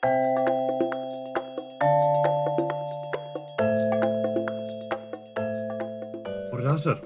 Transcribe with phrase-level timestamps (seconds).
[0.00, 0.08] Bwyd
[6.72, 6.96] asr.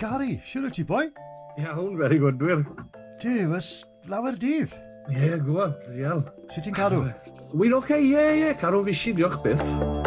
[0.00, 1.12] Gary, siwr o ti boi?
[1.60, 2.64] Iawn, very good, dwi'r.
[3.20, 3.68] Ti, ys
[4.08, 4.72] lawer dydd.
[5.12, 6.24] Ie, yeah, gwa, dial.
[6.54, 7.04] Sut ti'n cadw?
[7.52, 8.56] Wy'n oce, okay, ie, yeah, ie, yeah.
[8.64, 10.03] cadw'n fisi, diolch beth.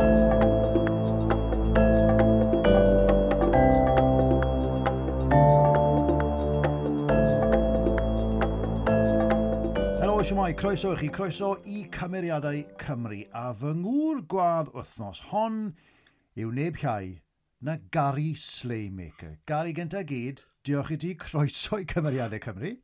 [10.48, 15.58] Shmai, croeso i chi, croeso i Cymeriadau Cymru a fy ngŵr gwadd wythnos hon
[16.40, 17.18] yw neb llai
[17.60, 19.34] na Gary Slaymaker.
[19.52, 22.78] Gary gyntaf gyd, diolch i ti croeso i Cymeriadau Cymru.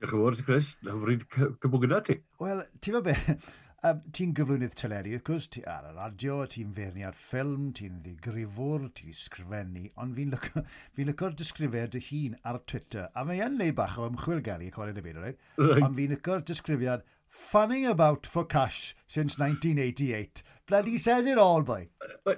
[0.00, 0.70] Diolch yn fawr, Chris.
[0.88, 2.22] Hyfryd cybwg yna ti.
[2.40, 3.18] Wel, ti'n fe be?
[3.80, 8.02] Um, ti'n gyflwynydd teledu, wrth gwrs, ti ar y radio, ti'n ferni ar ffilm, ti'n
[8.04, 10.60] ddigrifwr, ti'n sgrifennu, ond fi'n lyco,
[10.98, 14.68] fi lyco'r disgrifau dy hun ar Twitter, a mae yn neud bach o ymchwil gari
[14.68, 15.40] y colen y byd, right?
[15.56, 15.80] right.
[15.86, 20.42] ond fi'n lyco'r disgrifiad funning about for cash since 1988.
[20.66, 21.88] Bloody says it all, boy.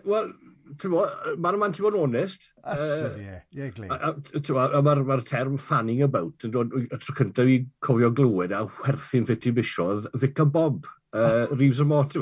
[0.04, 0.32] Wel,
[0.80, 2.48] mae'r man ti'n bod yn onest.
[2.64, 3.36] Asaf, ie.
[3.58, 3.90] Ie, gli.
[3.90, 9.28] Mae'r ma term fanning about yn dod y tro cyntaf i cofio glywed a werthu'n
[9.28, 10.88] ffiti bisiodd Vic a Bob.
[11.12, 12.16] Uh, Reeves a Mort.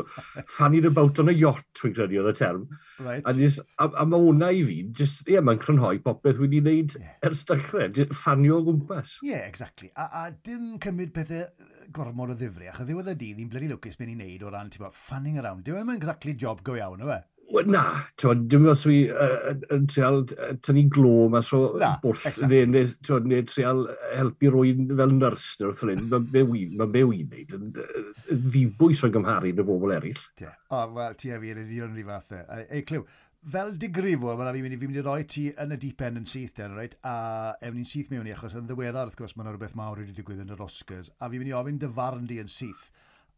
[0.49, 2.65] Fanning about on a yacht, dwi'n credu oedd y term.
[2.99, 3.23] Right.
[3.23, 6.59] And just, a, a mae hwnna i fi, just, ie, yeah, mae'n crynhoi popeth wedi
[6.65, 7.12] wneud yeah.
[7.29, 8.09] ers dechrau.
[8.19, 9.21] Fanio o gwmpas.
[9.23, 9.93] Ie, yeah, exactly.
[9.95, 11.47] A, a dim cymryd pethau
[11.95, 14.71] gormod o ddifri, achos ddiwedd y dydd ni'n blydi lwcus beth ni'n neud o ran,
[14.73, 15.67] ti'n bod, fanning around.
[15.67, 17.21] Dyw e'n exactly job go iawn, o fe?
[17.67, 17.83] Na,
[18.21, 20.21] ti'n dim os fi yn treol
[20.63, 21.63] tynnu glo mas o
[22.03, 23.81] bwll, neu treol
[24.13, 29.51] helpu rwy'n fel nyrs neu wrth hyn, mae be wy'n neud yn ddibwys o'n gymharu
[29.51, 30.23] yn y bobl eraill.
[30.71, 32.45] O, wel, ti a fi yn union rhi fath e.
[32.69, 33.03] Ei, Clyw,
[33.49, 36.27] fel digrifo, mae'n fi'n mynd, fi mynd i roi ti yn y deep end yn
[36.29, 36.97] syth den, right?
[37.09, 40.17] a ewn ni'n syth mewn i, achos yn ddiweddar, wrth gwrs, mae'n rhywbeth mawr wedi
[40.17, 42.91] digwydd yn yr Oscars, a fi'n mynd i ofyn dy farn di yn syth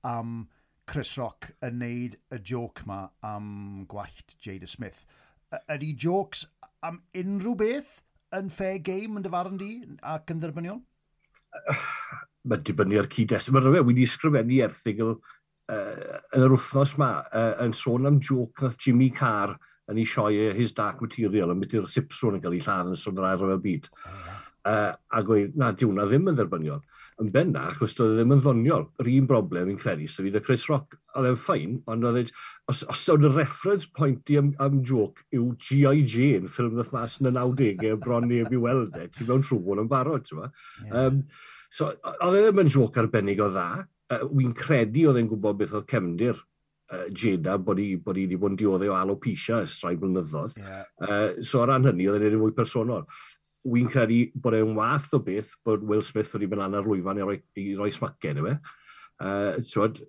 [0.08, 0.48] am
[0.91, 5.05] Chris Rock yn neud y joc ma am gwallt Jada Smith.
[5.70, 6.46] Ydy jocs
[6.83, 8.01] am unrhyw beth
[8.35, 10.83] yn fair game yn dy farn di ac yn dderbyniol?
[12.51, 13.55] Mae'n dibynnu ar cyd-destun.
[13.55, 18.64] Mae'n rhywbeth wedi sgrifennu erthigol uh, yn yr wythnos ma uh, yn sôn am joc
[18.64, 19.55] nath Jimmy Carr
[19.90, 22.98] yn ei sioe his dark material, yn mynd i'r sipswn yn cael ei lladd yn
[22.98, 23.88] sôn yr air o'r byd.
[24.62, 26.82] Uh, a gweud, na, diwna ddim yn dderbyniol.
[27.22, 30.38] Yn bennach, os oedd e ddim yn ddoniol, yr un broblem i'n credu, sef fydd
[30.38, 32.22] y Chris Rock, oedd e'n ffain, ond oedd e,
[32.70, 36.04] os, os oedd y reference point i am, am joc yw G.I.
[36.06, 39.82] Jane, ffilm ddoth mas yn y 90au, bron neb i weld e, ti'n mewn trwbl
[39.82, 40.48] yn barod, ti'n ma.
[41.02, 41.20] Um,
[41.74, 45.58] so, oedd e ddim yn joc arbennig o dda, uh, wy'n credu oedd e'n gwybod
[45.58, 46.38] beth oedd cefndir
[46.92, 50.58] uh, Jeda bod i, bod i wedi bod yn dioddau o alopecia ys rhai blynyddoedd.
[50.61, 50.85] Yeah.
[51.01, 53.07] Uh, so ar ran hynny, oedd e'n edrych fwy personol.
[53.73, 57.20] Wy'n credu bod e'n wath o beth bod Will Smith wedi mynd lan ar lwyfan
[57.20, 58.57] i roi, i roi smacen fe.
[59.23, 60.01] Uh, twod,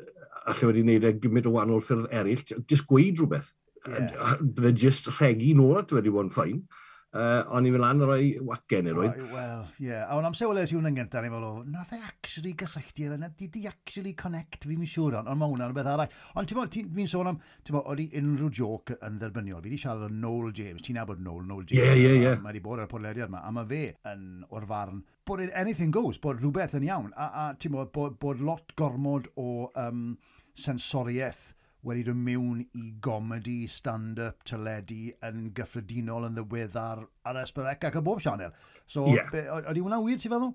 [0.43, 3.51] allai wedi gwneud e gymryd o wahanol ffyrdd eraill, jyst gweud rhywbeth.
[3.83, 4.39] Yeah.
[4.39, 6.63] Bydde jyst rhegi nôl at wedi bod yn ffain
[7.13, 9.07] uh, o'n i'n mynd lan roi wagen i roi.
[9.31, 9.87] Wel, ie.
[9.87, 10.07] Yeah.
[10.07, 13.19] A o'n amser weles i hwn yn gyntaf, ni'n meddwl, na dde actually gysylltu efo,
[13.21, 16.19] na di di actually connect, fi'n siŵr on, ond mae hwnna'n rhywbeth arall.
[16.39, 19.63] Ond ti'n ti, fi'n sôn am, ti'n bod, oeddi unrhyw joc yn dderbyniol.
[19.63, 21.95] Fi wedi siarad o Noel James, ti'n abod Noel, Noel James.
[21.95, 22.35] Ie, ie, ie.
[22.41, 25.49] Mae wedi bod ar y podlediad yma, a mae fe yn o'r farn bod e,
[25.55, 29.69] anything goes, bod rhywbeth yn iawn, a, a ti'n bod, bod, bod lot gormod o
[29.79, 30.09] um,
[30.59, 31.53] sensoriaeth
[31.83, 38.03] wedi dod mewn i gomedi, stand-up, teledu yn gyffredinol yn ddiweddar ar Esbrec ac y
[38.03, 38.53] bob sianel.
[38.87, 39.31] So, yeah.
[39.71, 40.53] ydy hwnna'n wir, ti'n feddwl?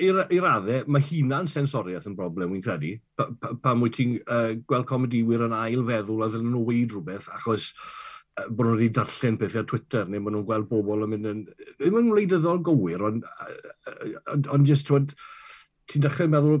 [0.00, 0.10] I
[0.42, 2.96] raddau, mae hunan sensoriaeth yn broblem, wy'n credu.
[3.16, 6.94] Pan pa, pa wyt ti'n uh, gweld comediwyr yn ail feddwl a ddyn nhw weid
[6.94, 11.06] rhywbeth, achos uh, bod nhw wedi darllen pethau ar Twitter, neu maen nhw'n gweld bobl
[11.06, 11.44] yn mynd yn...
[11.78, 13.28] Ddim yn wleidyddol gywir, ond
[14.34, 15.14] on, on just, twyd,
[15.90, 16.60] ti'n dechrau meddwl,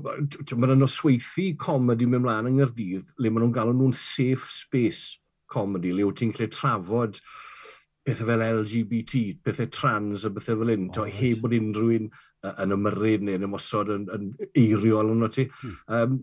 [0.58, 5.20] mae'n nosweithi comedi mewn mlaen yng Nghyrdydd, le maen nhw'n galw nhw'n safe space
[5.50, 7.20] comedy, le wyt ti'n lle trafod
[8.06, 11.16] pethau fel LGBT, pethau trans a bethau fel un, oh, right.
[11.20, 12.12] heb bod unrhyw un
[12.50, 15.46] yn ymyrryd neu'n ymosod yn, yn eiriol yn ti.
[15.60, 15.74] Hmm.
[15.86, 16.16] Um,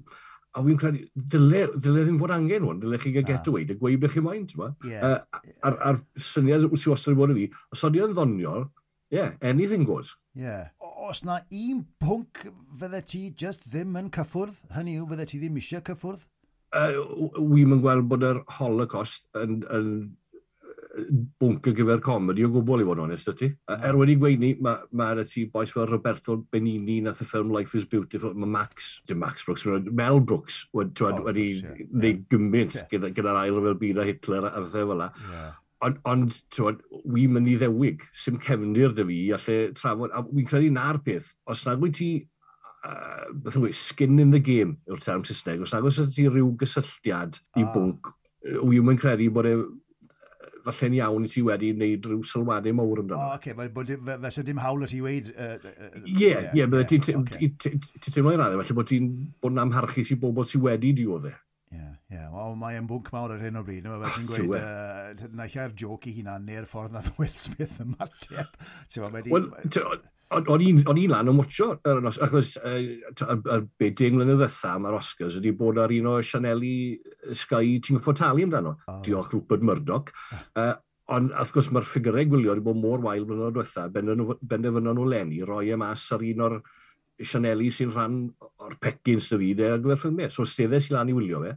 [0.58, 3.78] a wy'n credu, dyle, dyle ddim fod angen hwn, dyle chi gael get away, dy
[3.78, 4.72] gweud beth chi'n moyn, ti'n ma.
[4.90, 5.06] yeah.
[5.06, 8.66] uh, ar, ar syniad sy'n wastad i fod yn fi, os oedd i'n ddoniol,
[9.14, 10.16] yeah, anything goes.
[10.36, 10.70] Yeah.
[11.08, 12.48] Os na un pwnc
[12.80, 16.26] fydde ti just ddim yn cyffwrdd, hynny yw fydde ti ddim eisiau cyffwrdd?
[16.76, 17.00] Uh,
[17.40, 19.92] Wy'n yn gweld bod yr holocaust yn, yn
[21.42, 23.50] bwnc y gyfer comedi o gwbl i fod yn onest ydy.
[23.70, 23.84] Mm.
[23.90, 27.54] Er wedi gweud ni, mae ma y ti boes fel Roberto Benini nath y ffilm
[27.54, 32.26] Life is Beautiful, mae Max, dim Max Brooks, Mel Brooks wedi oh, wneud yeah.
[32.32, 32.90] gymaint yeah.
[32.92, 35.10] gyda'r gyda ail fel byd a Hitler a fethau fel la.
[35.32, 35.56] Yeah.
[35.86, 36.24] Ond, on,
[36.56, 40.72] tywed, wi mynd i ddewig, sy'n cefnir dy fi, a lle trafod, a wi'n credu
[40.74, 42.08] na'r peth, os nag wyt ti,
[42.88, 46.08] uh, beth yw, e, skin in the game yw'r term Saesneg, os nag oes e
[46.16, 47.70] ti rhyw gysylltiad i ah.
[47.76, 48.10] bwnc,
[48.64, 49.54] wy'n mynd credu bod e
[50.68, 53.20] falle'n iawn i ti wedi wneud rhyw sylwadau mawr amdano.
[53.22, 53.54] O, oh, okay.
[53.54, 53.70] Well,
[54.26, 55.34] felly dim hawl o ti wedi...
[56.10, 57.28] Ie, ie, bydde ti'n
[58.10, 61.38] teimlo i'n raddau, felly bod ti'n bod yn amharchus i bobl sydd wedi dioddau.
[61.68, 62.16] Ie, yeah, ie.
[62.16, 62.36] Yeah.
[62.46, 63.88] Ond mae e'n bwnc mawr ar hyn o bryd.
[63.92, 67.82] Mae fe'n ah, gweud, uh, na eich joc i hunan neu'r ffordd na Will Smith
[67.84, 68.54] yn ymateb.
[69.28, 69.50] Wel,
[70.38, 75.94] o'n i'n lan yn mwtio, achos y beding mlynedd ddytha mae'r Oscars wedi bod ar
[75.96, 76.74] un o Sianeli
[77.36, 78.76] Sky ti'n gwybod talu amdano.
[78.88, 79.00] Oh.
[79.06, 80.12] Diolch Rupert Murdoch.
[80.56, 80.74] Uh,
[81.16, 85.40] ond wrth gwrs mae'r ffigurau gwylio wedi bod mor wael mlynedd ddytha, benderfynon nhw lenni,
[85.48, 86.60] roi e mas ar un o'r
[87.18, 88.22] Sianeli sy'n rhan
[88.64, 90.34] o'r pecyn sydd fi, de, agwedd ffilmiau.
[90.34, 91.56] So, steddau sy'n lan i wylio fe.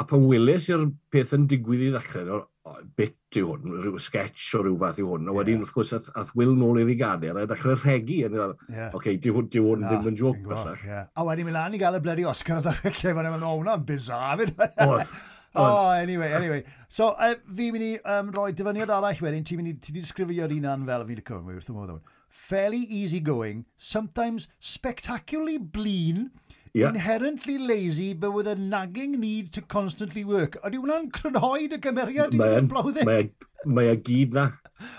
[0.00, 4.00] A pan weles i'r peth yn digwydd i ddechrau, o, o, bit yw hwn, rhyw
[4.02, 5.28] sketch o rhyw fath yw hwn.
[5.28, 5.66] A wedyn, yeah.
[5.66, 8.22] wrth gwrs, ath, ath Will nôl i'r gader, a ddechrau rhegi.
[8.26, 8.88] Yn yeah.
[8.88, 10.86] Oce, okay, di hwn, di hwn ddim yn joc, bellach.
[10.88, 11.10] Yeah.
[11.12, 13.86] A wedyn, mi lan i gael y bledi Oscar, a ddechrau lle, fan efo hwnna'n
[13.92, 14.46] bizar.
[14.88, 15.14] Oedd.
[15.54, 16.64] Oh, anyway, anyway.
[16.88, 20.00] So, uh, fi mynd i um, roi dyfyniad arall wedyn, ti'n mynd i, ti di
[20.00, 22.00] disgrifio'r un an fel fi'n lyco, wrth y modd o'n
[22.32, 26.30] fairly easy going, sometimes spectacularly blean,
[26.72, 26.88] yeah.
[26.88, 30.56] inherently lazy, but with a nagging need to constantly work.
[30.64, 33.06] Ydy hwnna'n crynhoi dy gymeriad i'r blawddeg?
[33.06, 33.30] Mae,
[33.68, 34.48] mae a e gyd na.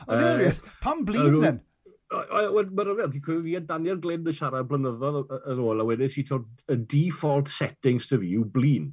[0.07, 0.53] Uh,
[0.83, 1.61] Pam blin, then?
[2.13, 6.77] Mae'r rhaid, fi a Daniel Glenn yn siarad blynyddoedd yn ôl, a wedyn si y
[6.77, 8.91] default settings to fi yw blin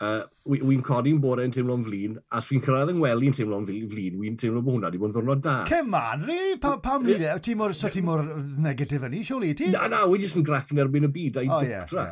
[0.00, 4.18] uh, wi'n wi bore yn teimlo'n flin, a os fi'n cyrraedd yng Ngweli'n teimlo'n flin,
[4.20, 5.56] wy'n teimlo bod hwnna wedi bod yn ddwrnod da.
[5.68, 6.58] Come on, really?
[6.62, 7.16] Pa, pam ni?
[7.42, 8.24] Ti mor, so ti mor
[8.66, 9.70] negatif yn i, surely ti?
[9.74, 12.06] Na, na, wy'n jyst yn grac yn erbyn y byd, a'i oh, diptra.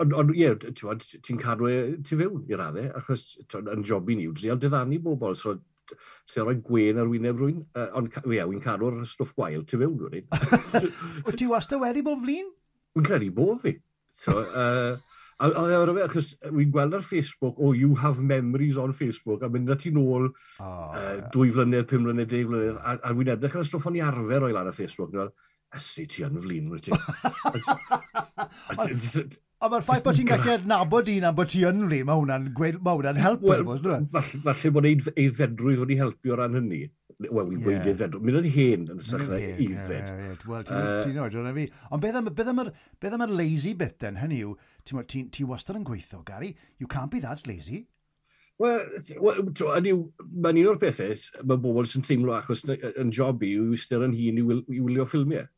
[0.00, 3.26] Ond, ie, ti'n cadw e, ti fewn i raddau, achos
[3.60, 5.58] yn job i ni yw drial diddannu bobl, so
[6.30, 9.96] sy'n rhoi gwen ar wyneb rwy'n, uh, ond ie, wy'n cadw'r stwff gwael tu fewn
[9.98, 10.28] rwy'n.
[11.26, 12.50] Wyt ti wastad wedi bod flin?
[12.96, 13.74] Wy'n credu bod fi.
[14.20, 14.98] So, uh,
[15.40, 19.42] A, a, a, a, achos wy'n gweld ar Facebook, oh, you have memories on Facebook,
[19.42, 23.10] a mynd at ti'n ôl oh, uh, dwy flynedd, pum flynedd, deg flynedd, a, a
[23.16, 25.10] wy'n edrych ar y stwff o'n i arfer o'i lan ar Facebook.
[25.14, 25.32] Dwi'n
[25.80, 26.96] ysu ti yn flin, wyt ti.
[29.60, 32.46] A mae'r ffaith bod ti'n gallu adnabod un am bod ti yn flin, mae hwnna'n
[32.80, 34.08] ma hwnna help, well, suppose, dwi'n e?
[34.46, 36.86] Falle bod eiddfedrwydd wedi helpu o ran hynny.
[37.20, 38.22] Wel, wy'n gweud wedi fedrw.
[38.24, 40.46] Mynd yn hen yn ysach na eiddfed.
[40.48, 41.66] Wel, ti'n oed, fi.
[41.92, 46.22] Ond beth am yr lazy bit then, hynny yw, ti'n ti, ti wastad yn gweithio,
[46.26, 46.54] Gary.
[46.78, 47.86] You can't be that lazy.
[48.60, 51.16] Wel, mae'n un o'r pethau,
[51.48, 54.82] mae bobl sy'n teimlo achos yn job i yw ystyr yn hun i, wyl, i
[54.84, 55.48] wylio ffilmiau.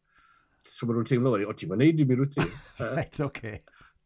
[0.70, 2.46] So maen nhw'n teimlo, o ti'n mynd i mi rwyt ti.
[2.84, 3.26] right, oce.
[3.26, 3.62] Okay.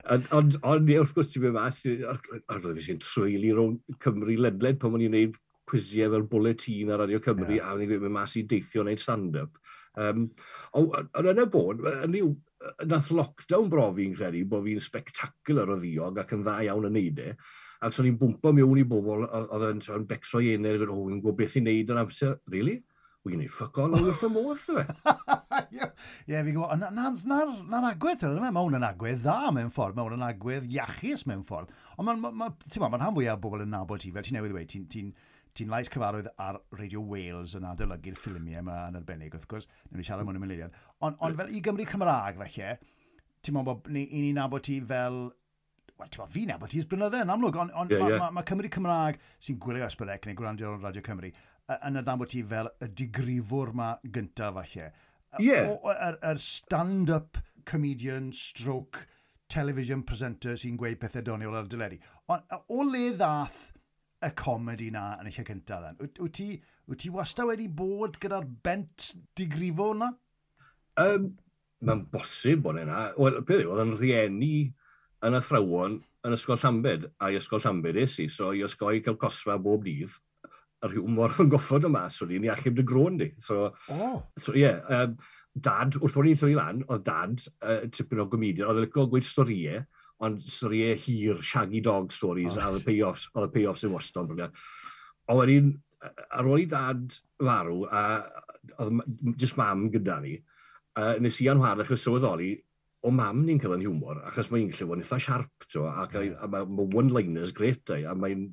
[0.07, 4.81] Ond on, wrth gwrs ti'n mynd mas, ar roedd fi sy'n trwyli rhwng Cymru ledled
[4.81, 5.37] pan o'n i'n neud
[5.69, 7.73] cwisiau fel bulletin ar Radio Cymru yeah.
[7.75, 9.61] a i'n mynd mas i deithio wneud stand-up.
[10.01, 10.29] Um,
[10.77, 12.33] ond yn y bod, yn yw,
[12.89, 17.23] nath lockdown brofi'n credu bod fi'n spectacular o ddiog ac yn dda iawn yn neud
[17.23, 17.31] e.
[17.85, 21.09] A so ni'n bwmpa mewn i bobl oedd yn so, becso i enau, o, oh,
[21.11, 22.81] yn gwybod beth i wneud yn amser, really?
[23.27, 24.85] Wy'n gwneud ffuck all wrth y modd, dde.
[25.77, 25.89] Ie,
[26.31, 27.41] fi'n gwybod, na'r na, na,
[27.73, 31.43] na agwedd, mae hwn yn agwedd dda mewn ffordd, mae hwn yn agwedd iachus mewn
[31.49, 31.73] ffordd.
[31.97, 34.55] Ond mae'n ma, ma, ma, rhan fwyaf o bobl yn nabod ti, fel ti'n newydd
[34.55, 35.11] dweud, ti'n
[35.57, 40.01] ti'n lais cyfarwydd ar Radio Wales yn adolygu'r ffilmiau yma yn arbennig, wrth gwrs, nid
[40.01, 40.77] ni siarad mewn am eiliad.
[41.07, 42.71] Ond on, fel i Gymru Cymraeg, felly,
[43.43, 45.27] ti'n mwyn bod, ni, i ni nabod ti fel
[45.97, 48.19] Wel, ti'n fi nabod ti ysbrynydde yn amlwg, ond on, yeah, yeah.
[48.21, 49.17] mae ma, ma Cymru Cymraeg
[49.47, 51.31] sy'n gwylio ysbrydec neu gwrando ar Radio Cymru
[51.77, 54.91] yn adnabod ti fel y digrifwr ma gyntaf falle.
[55.41, 55.73] Yeah.
[55.73, 59.07] Yr er, stand-up comedian stroke
[59.49, 61.99] television presenter sy'n gweud pethau doniol ar dyledu.
[62.29, 63.71] Ond o le ddath
[64.25, 65.99] y comedi na yn eich cyntaf dan.
[66.01, 66.49] Wyt ti,
[66.89, 70.13] wyt ti wastad wedi bod gyda'r bent digrifo na?
[71.01, 71.35] Um,
[71.85, 73.11] Mae'n bosib bod yna.
[73.21, 74.55] Wel, beth yw, oedd yn rhieni
[75.27, 79.03] yn y thrawon yn Ysgol Llambed, a i Ysgol Llambed es i, so i Ysgol
[79.05, 80.15] cael cosfa bob dydd,
[80.85, 83.31] yr rhyw yn goffod y mas, o'n i'n achub dy grôn di.
[83.43, 84.23] So, oh.
[84.41, 85.17] so yeah, um,
[85.53, 89.07] dad, wrth bod ni'n tyfu lan, oedd dad, uh, tipyn o gomedian, oedd yn licio
[89.13, 89.85] gweud storiau,
[90.25, 93.85] ond storiau e hir, shaggy dog stories, oh, a oedd y payoffs, oedd y payoffs
[93.87, 94.31] yn wastad.
[94.33, 94.63] wastod.
[95.27, 95.73] Ond wedyn,
[96.07, 97.05] ar ôl i dad
[97.43, 98.05] farw, a
[98.85, 99.03] oedd
[99.41, 100.37] jyst mam gyda ni,
[100.97, 102.55] uh, nes i anwad achos sylweddoli,
[103.07, 106.17] o mam ni'n cael yn hiwmor, achos mae'n gallu bod yn eitha siarp, to, ac
[106.19, 106.39] yeah.
[106.43, 108.49] a, mae ma one-liners gret, e, a mae'n,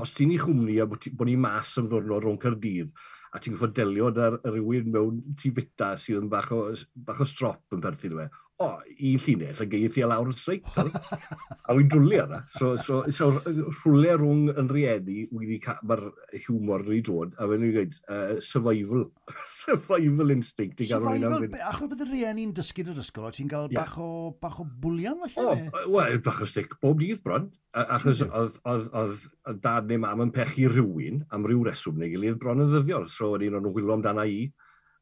[0.00, 2.94] os ti'n ei chwmni a bod ni mas am ddwrnod rhwng Cyrdydd,
[3.32, 6.62] a ti'n gwybod delio ar rhywun mewn tu fita sydd yn bach o,
[7.08, 8.28] bach o strop yn perthyn i fe,
[8.62, 8.68] o,
[9.02, 10.90] i llinell a ac a lawr y seicl.
[10.92, 12.42] a wy'n drwlio yna.
[12.50, 16.04] So, so, so rhwle rhwng yn rieni, mae'r
[16.46, 19.06] hiwmor wedi dod, a fe'n i'n gweud, uh, survival.
[19.62, 23.34] survival instinct i gael rhywun am Achos bod y rieni'n dysgu yn yr ysgol, o
[23.34, 23.82] ti'n cael yeah.
[23.82, 25.68] bach, o, bach o bwlian falle?
[25.70, 27.50] O, wel, bach o stick, bob dydd bron.
[27.72, 29.24] Achos oedd
[29.64, 33.08] dad neu mam yn pechu rhywun am ryw reswm neu gilydd bron yn ddyddiol.
[33.10, 34.44] So, wedyn o'n nhw'n hwylio amdana i.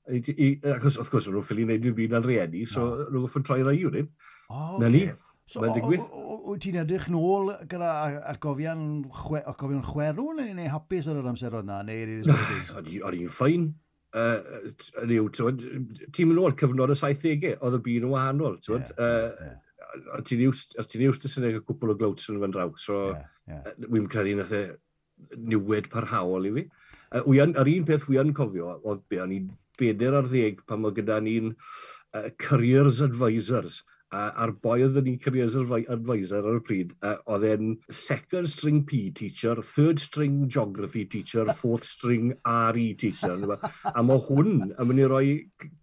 [0.09, 3.09] Achos, wrth gwrs, rwy'n ffili wneud dim byd ar rieni, so no.
[3.11, 4.09] rwy'n ffyn troi rai unrhyw.
[4.51, 5.05] O, Na ni.
[5.51, 7.91] So, wyt ti'n edrych nôl gyda
[8.31, 11.81] atgofion chwe, chwerw neu, neu hapus ar yr amser o'na?
[11.83, 13.67] O'n i'n ffain.
[14.15, 18.61] Ti'n mynd nôl cyfnod y 70au, oedd y byd yn wahanol.
[20.27, 23.09] Ti'n iwst y syniad y cwpl o glwts yn fan draw, so
[23.91, 24.65] wy'n credu nath e
[25.37, 26.69] niwed parhaol i fi.
[27.11, 29.51] Ar un peth wy'n cofio, oedd be o'n i'n
[29.81, 33.81] bedair ar ddeg pan mae gyda ni'n uh, careers advisors.
[34.11, 38.81] Uh, a'r boi oedd ni'n careers advisor ar y pryd, uh, oedd e'n second string
[38.89, 43.39] P teacher, third string geography teacher, fourth string RE teacher.
[43.95, 45.25] a mae hwn yn mynd i roi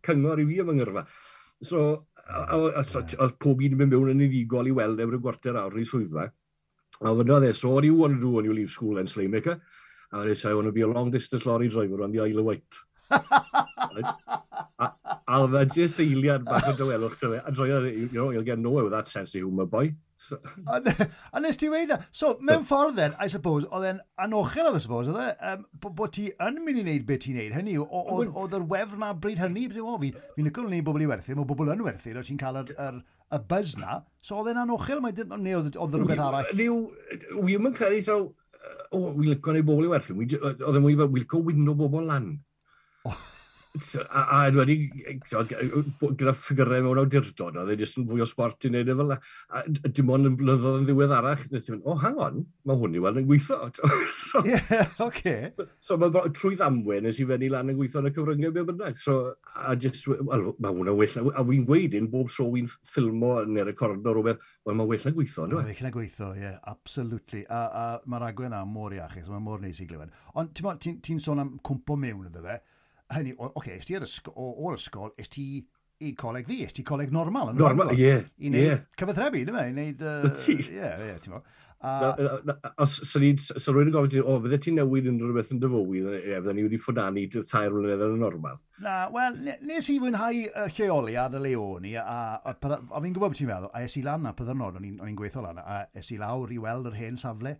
[0.04, 1.06] cyngor i fi am yngyrfa.
[1.63, 1.86] So,
[2.27, 6.27] oedd pob un yn mynd mewn yn unigol i weld efo'r gwarter awr i swyddfa.
[6.98, 9.06] A fydda dde, so what do you want to do when you leave school then,
[9.06, 9.60] Slaymaker?
[10.12, 12.39] And I said, I want to be a long distance lorry driver on the Isle
[12.39, 12.75] of Wight
[15.28, 18.84] a oedd e just eiliad bach o dywelwch a droi, you know, you'll get nowhere
[18.86, 19.94] with that sense of humour boy.
[21.34, 24.84] a nes ti weid So, mewn ffordd then, I suppose, oedd e'n anochel oedd, I
[24.84, 25.66] suppose, oedd e, um,
[26.00, 27.54] bod ti yn mynd i wneud beth ti'n neud.
[27.58, 31.48] Hynny, oedd yr wefr na bryd hynny, fi'n fi'n licol ni bobl i werthu, mae
[31.52, 35.04] bobl yn werthu, o ti'n cael yr, yr, y buzz na, so oedd e'n anochel,
[35.04, 36.52] mae dim, neu oedd yr rhywbeth arall.
[36.58, 36.82] Niw,
[37.38, 38.20] wi'n mynd credu, so,
[38.92, 42.08] o, wi'n licio neu bobl i werthu, oedd e'n mwy fel, wi'n licio wyno bobl
[42.10, 42.34] lan
[44.10, 48.72] a, a wedi, gyda ffigurau mewn awdurdod, oedd e jyst yn fwy o sport i
[48.72, 49.64] wneud e fel a
[49.98, 53.22] dim ond yn blynyddoedd yn ddiwedd arach, o oh, hang on, mae hwn i weld
[53.22, 53.70] yn gweithio.
[54.20, 55.52] so, yeah, okay.
[55.58, 58.66] So, so mae trwy ddamwen nes i fenni lan yn gweithio yn y cyfryngau be
[58.72, 59.02] bynnag.
[59.04, 59.18] So,
[59.54, 63.68] a just, wel, mae hwnna well, a wy'n gweud un bob tro wy'n ffilmo neu
[63.68, 65.46] recordo rhywbeth, wel, mae well na gweithio.
[65.46, 65.54] E?
[65.54, 67.44] Mae well na gweithio, ie, yeah, absolutely.
[67.46, 70.16] A, a mae'r agwedd na mor iachus, mae mor neis i glywed.
[70.38, 72.60] Ond ti'n ti, ti sôn am cwmpo mewn iddo fe,
[73.16, 75.48] hynny, oce, okay, ysdi o'r ysgol, ysdi
[76.06, 77.54] i coleg fi, ysdi coleg normal.
[77.58, 78.02] Normal, ie.
[78.04, 78.84] Yeah, I wneud yeah.
[79.00, 80.04] cyfathrebu, dyma, i wneud...
[80.54, 81.48] Ie, ie, ti'n fawr.
[82.82, 86.80] Os rwy'n gofyn, o, fydde ti'n newid yn rhywbeth yn dyfywyd, e, fydde ni wedi
[86.82, 88.58] ffodani tair mlynedd yn y normal.
[88.82, 92.06] Na, wel, nes i fwynhau y lleoliad y leoni, a,
[92.38, 94.90] a, a, a fi'n gwybod beth ti'n meddwl, a es i lan na, pydyrnod, o'n
[94.90, 97.54] i'n gweithio lan, a es i lawr i weld yr hen safle,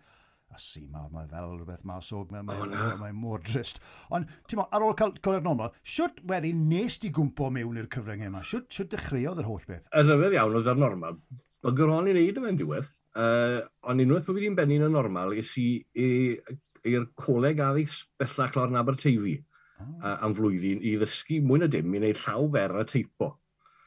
[0.54, 3.82] a si ma, mae fel rhywbeth mas o, mae, mae, oh, mae, mae mor drist.
[4.16, 8.32] Ond, ti'n ar ôl cael cwrdd normal, siwt wedi nes di gwmpo mewn i'r cyfryngau
[8.32, 8.44] yma?
[8.48, 9.84] Siwt, siwt dechreuodd yr holl beth?
[9.92, 11.20] Y rhyfedd iawn oedd ar normal.
[11.66, 12.94] Mae gyrhon i neud yma'n diwedd.
[13.18, 18.72] Uh, ond unwaith bod wedi'n benni'n y normal, ys i i'r coleg addysg bellach lawr
[18.72, 19.88] yn Aberteifi oh.
[20.04, 23.34] uh, am flwyddyn i ddysgu mwy na dim i wneud llaw fer a teipo.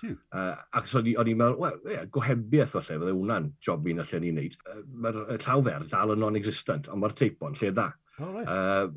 [0.09, 4.41] Uh, ac o'n i'n meddwl, wel, yeah, gohebiaeth falle, fydde hwnna'n job fi'n allan ni'n
[4.41, 4.59] neud.
[4.65, 7.89] Uh, mae'r llawfer dal yn non-existent, ond mae'r teipon lle dda.
[8.21, 8.49] Oh, right.
[8.49, 8.89] uh,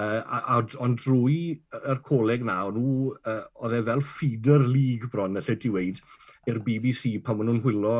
[0.00, 1.40] uh, ond drwy
[1.80, 5.72] yr coleg na, o'n nhw, uh, oedd e fel feeder league bron, y lle ti
[5.72, 6.00] weid,
[6.48, 7.94] i'r BBC pan maen nhw'n hwylo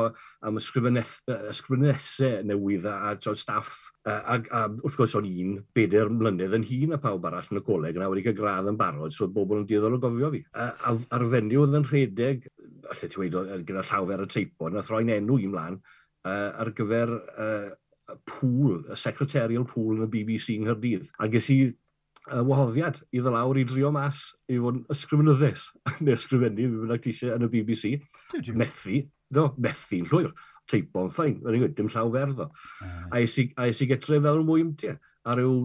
[0.47, 3.75] am ysgrifennesau newydd a, a so, staff.
[4.09, 7.61] A, a, a, wrth gwrs, o'n un bedair mlynedd yn hun a pawb arall yn
[7.61, 10.41] y coleg yna wedi cael gradd yn barod, so bobl yn dioddol o gofio fi.
[10.55, 12.49] A, a, a'r fenyw oedd yn rhedeg,
[12.89, 15.77] allai ti wedi gyda llawfer y teipo, na throi'n enw i mlaen,
[16.25, 17.69] uh, ar gyfer uh,
[18.27, 21.11] pŵl, y secretarial pŵl yn y BBC yng Nghyrdydd.
[21.21, 21.61] A ges i
[22.29, 25.67] uh, wahoddiad i ddylawr i drio mas i fod yn ysgrifenyddus,
[26.05, 27.93] neu ysgrifennu, fi bynnag ti eisiau yn y BBC.
[28.61, 30.33] Methu, do, methu'n llwyr,
[30.71, 32.51] teipo'n ffain, yn ymwneud, dim llaw ferdd o.
[33.11, 33.39] A eis
[33.85, 35.65] i getre fel mwy ymtia, a rhyw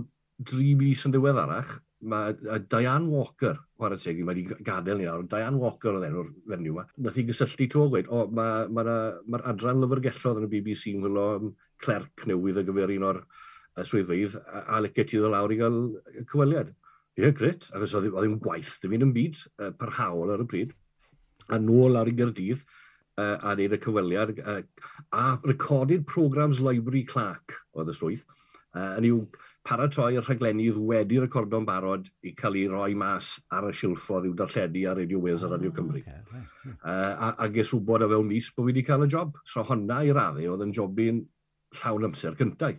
[0.52, 2.36] dri mis yn ddiweddarach, mae
[2.70, 6.86] Diane Walker, chwarae teg, mae wedi gadael ni nawr, Diane Walker oedd enw'r fenyw yma,
[7.02, 8.98] nath i gysylltu to gweud, o, mae'r ma, ma,
[9.32, 13.22] ma adran lyfrgellodd yn y BBC yn hwylo um, clerc newydd y gyfer un o'r
[13.75, 15.79] y swyddfeydd a, a licio ti ddod lawr i gael
[16.32, 16.72] cyweliad.
[17.15, 17.70] Ie, yeah, gret.
[17.75, 20.74] Achos oedd ddim gwaith, dim un yn byd uh, parhaol ar y pryd.
[21.48, 22.63] A nôl lawr i Gerdydd
[23.17, 24.34] uh, a wneud y cyweliad.
[24.39, 24.62] Uh,
[25.15, 28.25] a recorded programs Library Clark oedd y swydd.
[28.75, 29.20] Uh, yn i'w
[29.65, 34.36] paratoi y rhaglennydd wedi recordo'n barod i cael ei roi mas ar y silffodd i'w
[34.38, 36.01] darlledu ar Radio Wales oh, a Radio ah, Cymru.
[36.03, 36.74] Okay.
[36.75, 39.39] Uh, a, a ges wybod o fewn mis bod wedi cael y job.
[39.48, 41.24] So honna i raddu oedd yn jobyn
[41.79, 42.77] llawn amser cyntaf.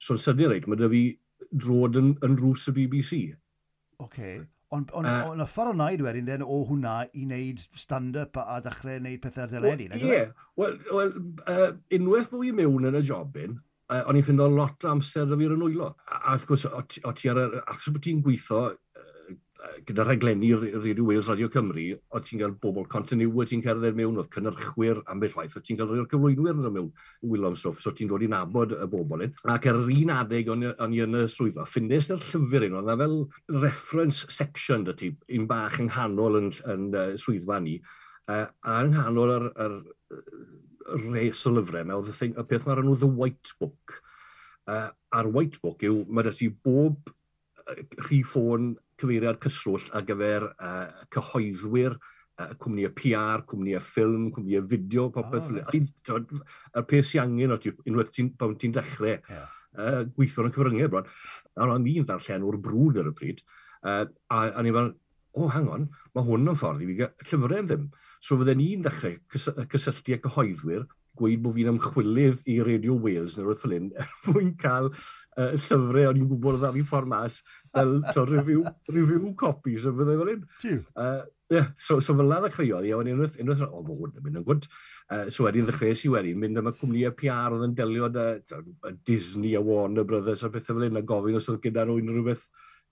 [0.00, 1.04] So sydyn reit, mae da fi
[1.50, 3.20] drod yn, yn rws y BBC.
[4.00, 4.06] Oce.
[4.06, 4.40] Okay.
[4.70, 5.30] Ond on, uh, eh.
[5.32, 9.00] on y ffordd o'n wneud wedyn den o hwnna i wneud stand-up a, a dechrau
[9.00, 9.88] wneud pethau'r dyledu?
[9.90, 9.98] E?
[9.98, 10.28] Ie, yeah.
[10.60, 11.10] wel, well,
[11.50, 13.56] uh, unwaith bod fi mewn yn y jobyn,
[13.90, 15.90] uh, o'n i'n ffindo lot o amser da fi'r yn wylo.
[16.06, 17.48] A, a wrth gwrs, o ti ar y...
[17.64, 18.62] Achos bod ti'n gweithio
[19.86, 24.30] gyda rhaglenni Radio Wales Radio Cymru, oedd ti'n cael bobl continue, ti'n cerdded mewn, oedd
[24.34, 27.92] cynnyrchwyr ambell waith, oedd ti'n cael rhoi'r cyflwynwyr yn mewn i wylo am Stwff, so
[27.96, 29.34] ti'n dod i nabod y bobl yn.
[29.52, 33.04] Ac ar yr un adeg o'n i yn y swyddfa, ffindest yr llyfr un, oedd
[33.04, 33.16] fel
[33.66, 37.78] reference section dy ti, un bach yng nghanol yn, yn uh, swyddfa ni,
[38.30, 39.78] uh, a yng nghanol yr, yr
[40.90, 44.00] yr res o lyfrau, oedd y, y peth mae'r enw The White Book.
[44.70, 47.10] Uh, a'r White Book yw, mae dy ti bob
[48.06, 51.96] rhif ffôn cyfeiriad cyswll ar gyfer uh, cyhoeddwyr,
[52.40, 55.50] uh, cwmni y PR, cwmni y ffilm, cwmni y fideo, popeth.
[55.50, 59.48] Oh, y peth sy'n angen o ti, unwaith ti'n ti dechrau yeah.
[59.76, 61.10] uh, gweithio yn y cyfryngau bron.
[61.56, 63.42] A ro'n i'n ddarllen o'r brwd ar y bryd.
[63.80, 64.94] Uh, a, a ni'n fel,
[65.32, 66.96] o, oh, hang on, mae hwn yn ffordd i fi
[67.32, 67.90] llyfrau ddim.
[68.20, 70.88] So fydden ni'n dechrau cys cysylltu â cyhoeddwyr,
[71.18, 76.06] gweud bod fi'n ymchwilydd i Radio Wales neu roedd ffilin, er mwyn cael uh, llyfrau
[76.10, 77.40] o'n i'n gwybod oedd ar ei ffordd mas
[77.74, 80.48] fel to, review, review copies o fyddai fel un.
[80.94, 84.16] Uh, yeah, so, so fel yna ddechreuodd i, a wedyn unwaith, unwaith, o, mae hwn
[84.16, 84.70] yn mynd yn gwyd.
[85.10, 88.32] Uh, so wedyn ddechreuais i wedyn, mynd am y cwmnïau PR oedd yn delio da,
[88.46, 88.62] da,
[89.08, 92.28] Disney a Warner Brothers a bethau fel un, a gofyn os oedd gyda nhw unrhyw
[92.30, 92.46] beth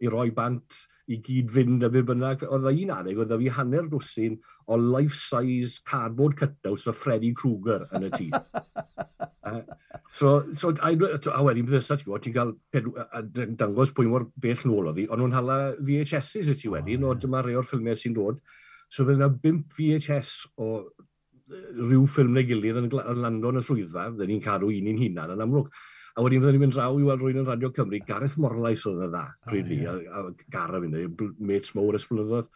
[0.04, 2.44] i roi bant i gyd fynd a be bynnag.
[2.46, 4.36] Oedd un aneg, oedd fi hanner dwsyn
[4.68, 8.28] o life-size cardboard cutouts o Freddy Krueger yn y tŷ.
[9.48, 9.60] uh,
[10.18, 14.92] so, so a, a wedyn bydde ti'n gwybod, ti'n cael dangos pwy mor bell nôl
[14.92, 17.98] o hi, ond nhw'n hala VHS's y ti wedyn, oh, o dyma rei o'r ffilmiau
[17.98, 18.42] sy'n dod.
[18.92, 20.72] So fydd yna 5 VHS o
[21.48, 25.32] rhyw ffilm neu gilydd yn, yn landon y swyddfa, fydden ni'n cadw un i'n hunan
[25.34, 25.72] yn amlwg.
[26.18, 29.04] A wedyn fydden ni'n mynd draw i weld rwy'n yn Radio Cymru, Gareth Morlais oedd
[29.04, 29.22] y dda,
[29.52, 32.48] really, oh, a, a Gareth fynd, mates mowr ysblynyddoedd.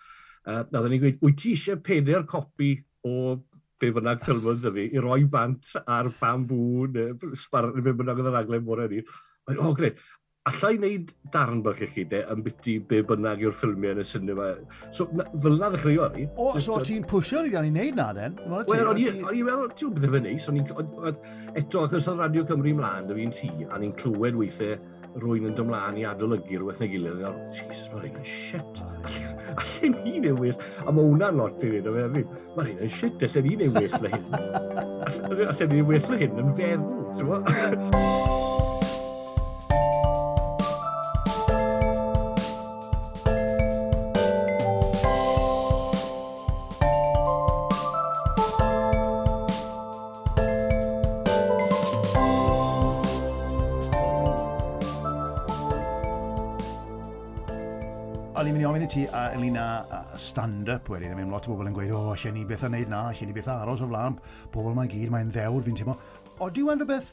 [0.42, 2.72] Uh, a e ni'n gweud, wyt ti eisiau peder copi
[3.06, 3.36] o
[3.78, 8.18] be bynnag ffilm oedd fi, i roi bant ar bambŵ, neu sbar, neu be bynnag
[8.24, 9.04] oedd yr aglen bore ni.
[9.46, 10.02] E, o, oh, gred
[10.50, 14.06] allai wneud darn bach i chi de am byty be bynnag yw'r ffilmiau yn y
[14.08, 14.48] cinema.
[14.90, 16.24] So, na, fel na ddechreuo ni.
[16.34, 18.34] O, just, so ti'n pwysio ni gan i wneud na, den?
[18.50, 20.48] Wel, o'n i'n meddwl, ti'n bydde efo'n neis.
[21.54, 24.80] Eto, achos os oedd Radio Cymru ymlaen, da fi'n tŷ, a ni'n clywed weithiau
[25.22, 27.22] rwy'n yn dymlaen i adolygu rhywbeth neu gilydd.
[27.22, 28.82] Nawr, Jesus, mae hyn yn shit.
[29.52, 30.58] Alla ni newis.
[30.82, 32.36] A mae hwnna'n lot i ddweud o fe hefyd.
[32.56, 34.30] Mae hyn yn shit, alla ni newis le hyn.
[35.12, 38.40] Alla ni newis le hyn yn feddwl, ti'n
[58.82, 62.14] mynd ti a ynglyn â stand-up wedyn, mae'n lot o bobl yn gweud, o, oh,
[62.16, 64.16] allan ni beth a wneud na, allan ni beth aros o flaen,
[64.50, 65.94] pobl mae'n gyd, mae'n ddewr, fi'n teimlo.
[66.42, 67.12] O, diw yn rhywbeth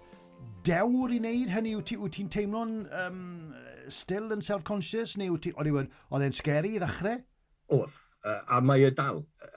[0.66, 1.76] dewr i wneud hynny?
[1.78, 3.20] Wyt ti'n ti teimlo'n um,
[3.94, 7.22] still yn self-conscious, neu wyt ti, oedd e'n scary i ddechrau?
[7.78, 9.54] Oedd, uh, a mae e dal uh,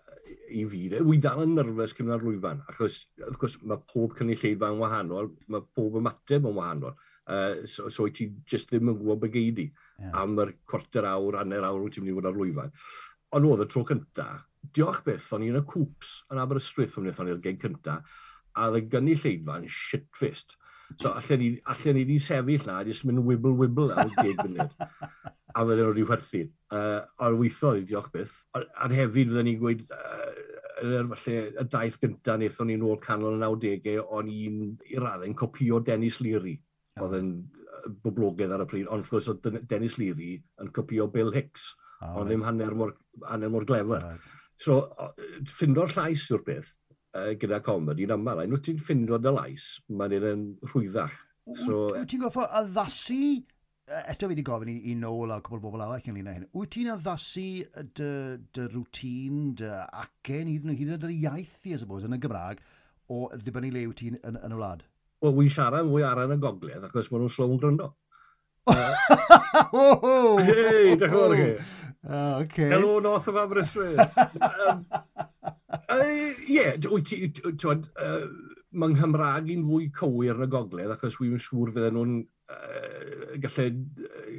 [0.52, 4.84] i fi, wy dal yn nyrfys cymryd rwyfan, achos, wrth gwrs, mae pob cynulleidfa yn
[4.84, 6.98] wahanol, mae pob ymateb yn wahanol
[7.32, 10.12] uh, so, so ti just ddim yn gwybod bygeidi yeah.
[10.22, 12.74] am yr cwarter awr, hanner awr wyt ti'n mynd i fod ar lwyfan.
[13.32, 14.28] Ond oedd y tro cynta,
[14.76, 18.00] diolch beth, o'n i yn y cwps yn Aberystwyth pan wnaethon ni'r gen cynta,
[18.52, 20.58] a oedd y gynulleidfa'n shitfist.
[21.00, 24.74] So allan ni, allan ni di sefyll na, jyst mynd wibble-wibble ar y geg munud.
[25.52, 26.42] a fydden nhw wedi werthu.
[26.72, 28.34] Uh, o'r weithio i diolch beth.
[28.56, 33.36] A'r hefyd fydden ni'n gweud, uh, yr falle y daith gyntaf wnaethon ni'n ôl canol
[33.36, 36.56] y 90au o'n i'n i raddau'n copio Dennis Leary
[37.00, 37.32] oedd yn
[38.04, 42.20] boblogaidd ar y pryd, ond wrth gwrs oedd Dennis Leary yn copio Bill Hicks, oh,
[42.20, 42.94] ond ddim hanner mor,
[43.28, 44.04] hanner mor glefer.
[44.04, 44.30] Right.
[44.62, 44.82] So,
[45.48, 46.74] ffindo'r llais yw'r beth
[47.16, 51.16] uh, gyda comedi yn aml, nw ti'n ffindo dy lais, mae'n un yn rhwyddach.
[51.64, 53.18] So, e- Wyt ti'n goffo addasu,
[54.02, 56.74] eto fi wedi gofyn i, i nôl a cwbl bobl arall ynglyn â hyn, wyt
[56.76, 57.48] ti'n addasu
[57.98, 58.12] dy,
[58.54, 59.72] dy rŵtín, dy
[60.04, 62.62] acen, hyd yn oed yr iaith i, I suppose, yn y Gymraeg,
[63.10, 64.86] o ddibynnu le wyt ti'n yn, yn y wlad?
[65.22, 67.92] Wel, wy'n siarad mwy ar yn y gogledd, achos maen nhw'n slow yn gryndo.
[70.48, 71.52] Hei, dech o'r chi.
[72.42, 72.66] Okay.
[72.72, 74.18] Hello, North of Aberystwyth.
[76.50, 76.64] Ie,
[78.72, 82.18] mae Nghymraeg i'n fwy cywir yn y gogledd, achos wy'n siŵr fydden nhw'n
[82.56, 83.68] uh, gallu
[84.08, 84.36] uh,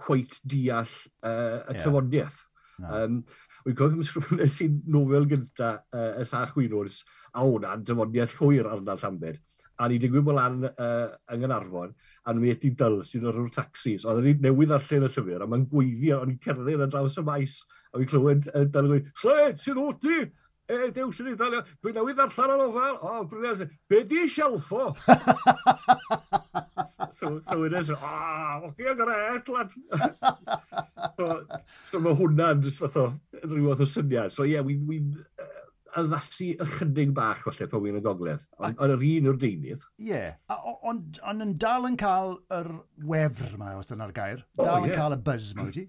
[0.00, 1.80] cweit deall uh, y yeah.
[1.82, 2.42] tyfodiaeth.
[2.80, 2.96] No.
[3.02, 3.22] Um,
[3.62, 7.02] Wy'n cofio Miss Rwy'n sy'n nofel gyda uh, y Sach Wynwrs,
[7.36, 9.38] a hwnna'n dyfoniaeth llwyr ar yna Llambed
[9.78, 11.94] a ni digwydd bod lan uh, yng Nghanarfon,
[12.26, 14.06] a nhw wedi dyl sy'n o'r taxis.
[14.06, 17.18] Oedden ni newydd ar allan y llyfr, a mae'n gweiddi, a ni'n cerdded yn draws
[17.18, 17.58] y maes,
[17.92, 20.22] a fi'n clywed uh, dyl yn gweud, Sle, sy'n o ti?
[20.72, 24.28] E, dew sy'n ei Italia, dwi'n newydd allan o'n ofal, o, oh, briliant, be di
[24.30, 24.92] sialfo?
[27.18, 29.74] so, so wedyn, so, a, o, chi yn gret, lad.
[31.18, 31.26] so,
[31.90, 33.08] so mae hwnna'n just fath o,
[33.42, 34.32] rhyw fath o syniad.
[34.32, 35.02] So, ie, yeah, we, we,
[35.42, 35.51] uh,
[36.00, 39.82] addasu ychydig bach falle pan wy'n y gogledd, ond ar yr un o'r deunydd.
[40.00, 40.60] Ie, yeah.
[40.88, 42.70] ond on, yn dal yn cael yr
[43.08, 44.96] wefr yma, os dyna'r gair, oh, dal yeah.
[45.00, 45.88] cael y buzz yma wyt ti?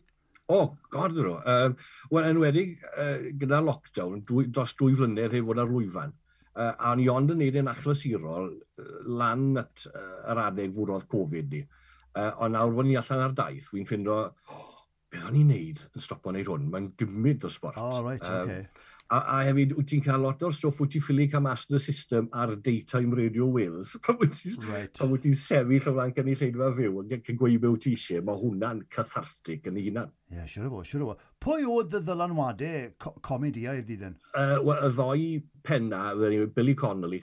[0.51, 1.37] O, oh, god nhw.
[1.47, 1.77] Um,
[2.11, 6.11] Wel, enwedig, uh, gyda lockdown, dwy, dros dwy flynedd hefyd fod ar lwyfan,
[6.57, 8.51] uh, a ni ond yn neud yn achlysurol
[9.21, 11.63] lan at uh, yr adeg fwrodd Covid ni.
[12.13, 14.19] Uh, ond nawr bod ni allan ar daith, wy'n ffindo,
[14.51, 14.67] oh,
[15.13, 16.67] beth o'n i'n neud yn stopo wneud hwn?
[16.73, 17.79] Mae'n gymryd o sbort.
[17.79, 18.67] Oh, right, um, okay.
[19.11, 22.29] A, a hefyd, wyt ti'n cael lot o'r stwff, wyt ti'n ffili cael master system
[22.39, 23.91] ar daytime Radio Wales.
[24.05, 25.03] Pan wyt ti'n right.
[25.21, 29.69] ti sefyll o flaen cynulleidfa fyw yn cael gweibio wyt ti eisiau, mae hwnna'n cathartic
[29.69, 30.15] yn ei hunan.
[30.31, 31.29] Ie, yeah, siwr o fo, siwr o fo.
[31.43, 34.17] Pwy oedd y ddylanwadau co comediaidd ddyn?
[34.31, 35.29] Uh, well, y ddoi
[35.67, 36.03] penna,
[36.55, 37.21] Billy Connolly,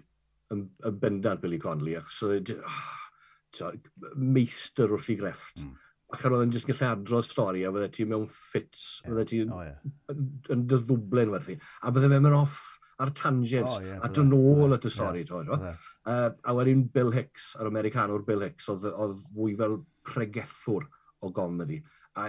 [0.54, 3.72] yn, yn bendant Billy Connolly, achos so, oh, e ah,
[4.14, 5.64] meistr wrth i grefft.
[5.64, 5.78] Mm
[6.10, 9.10] ac ar oedd yn gallu adro'r stori, a bydde ti mewn ffits, yeah.
[9.10, 10.20] bydde ti oh, yeah.
[10.54, 11.56] yn dyddwblen werthu.
[11.82, 12.60] A bydde fe mewn off
[13.00, 15.24] ar tangents, oh, yeah, a dyn ôl at y stori.
[15.24, 20.88] Yeah, uh, a wedyn Bill Hicks, yr Americanwr Bill Hicks, oedd, oedd fwy fel pregethwr
[21.24, 21.80] o gomedi.
[22.18, 22.28] A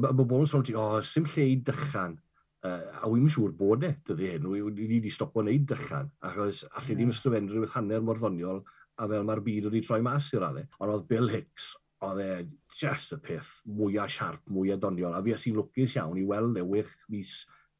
[0.00, 2.16] mae bobl yn sôn ti, o, sy'n lle i dychan.
[2.64, 6.94] Uh, a wy'n siŵr bod e, dydy hyn, ni wedi stopo wneud dychan, achos allu
[6.94, 6.96] yeah.
[6.96, 8.62] ddim ysgrifennu rhywbeth hanner mor ddoniol
[8.94, 10.70] a fel mae'r byd wedi troi mas i'r adeg.
[10.80, 12.30] Ond oedd Bill Hicks oedd e
[12.78, 15.16] just y peth mwyaf siarp, mwyaf doniol.
[15.16, 17.36] A fi as i'n lwcus iawn i weld e wech mis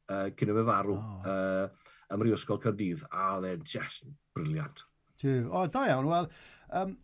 [0.09, 1.29] uh, cyn y fe farw oh.
[1.29, 3.05] uh, ym Mhrifysgol Cyrdydd.
[3.11, 4.85] A oedd e just briliant.
[5.25, 6.09] O, oh, da iawn.
[6.11, 6.29] Wel,
[6.81, 6.95] um,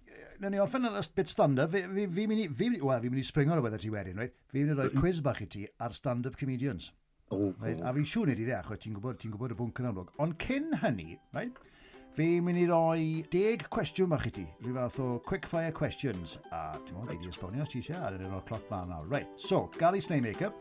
[0.41, 1.73] na ni orffen yn bit stand-up.
[1.73, 3.93] Fi, fi, fi mynd i, fi, well, fi mynd i springo ar y wedyn ti
[3.93, 4.35] wedyn, right?
[4.51, 6.91] Fi mynd i roi quiz bach i ti ar stand-up comedians.
[7.31, 7.79] Oh, right?
[7.79, 7.87] oh.
[7.87, 10.11] A fi'n siŵr nid i ddeach, ti'n gwybod, ti gwybod y bwnc yn amlwg.
[10.23, 11.61] Ond cyn hynny, right?
[12.11, 14.43] Fi'n mynd i roi deg cwestiwn bach i ti.
[14.65, 16.33] Rhyw fath o quickfire questions.
[16.51, 17.23] A ti'n mwyn, right.
[17.23, 19.05] i esbonio ti eisiau ar yr o'r cloc ma'n nawr.
[19.07, 20.51] Right, so, Gary Snaymaker.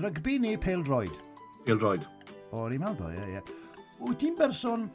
[0.00, 1.12] Rygbi neu peldroed?
[1.66, 2.06] Peldroed.
[2.56, 3.34] O, ni'n meddwl, ie, yeah, ie.
[3.36, 3.44] Yeah.
[4.00, 4.86] Wyt ti'n berson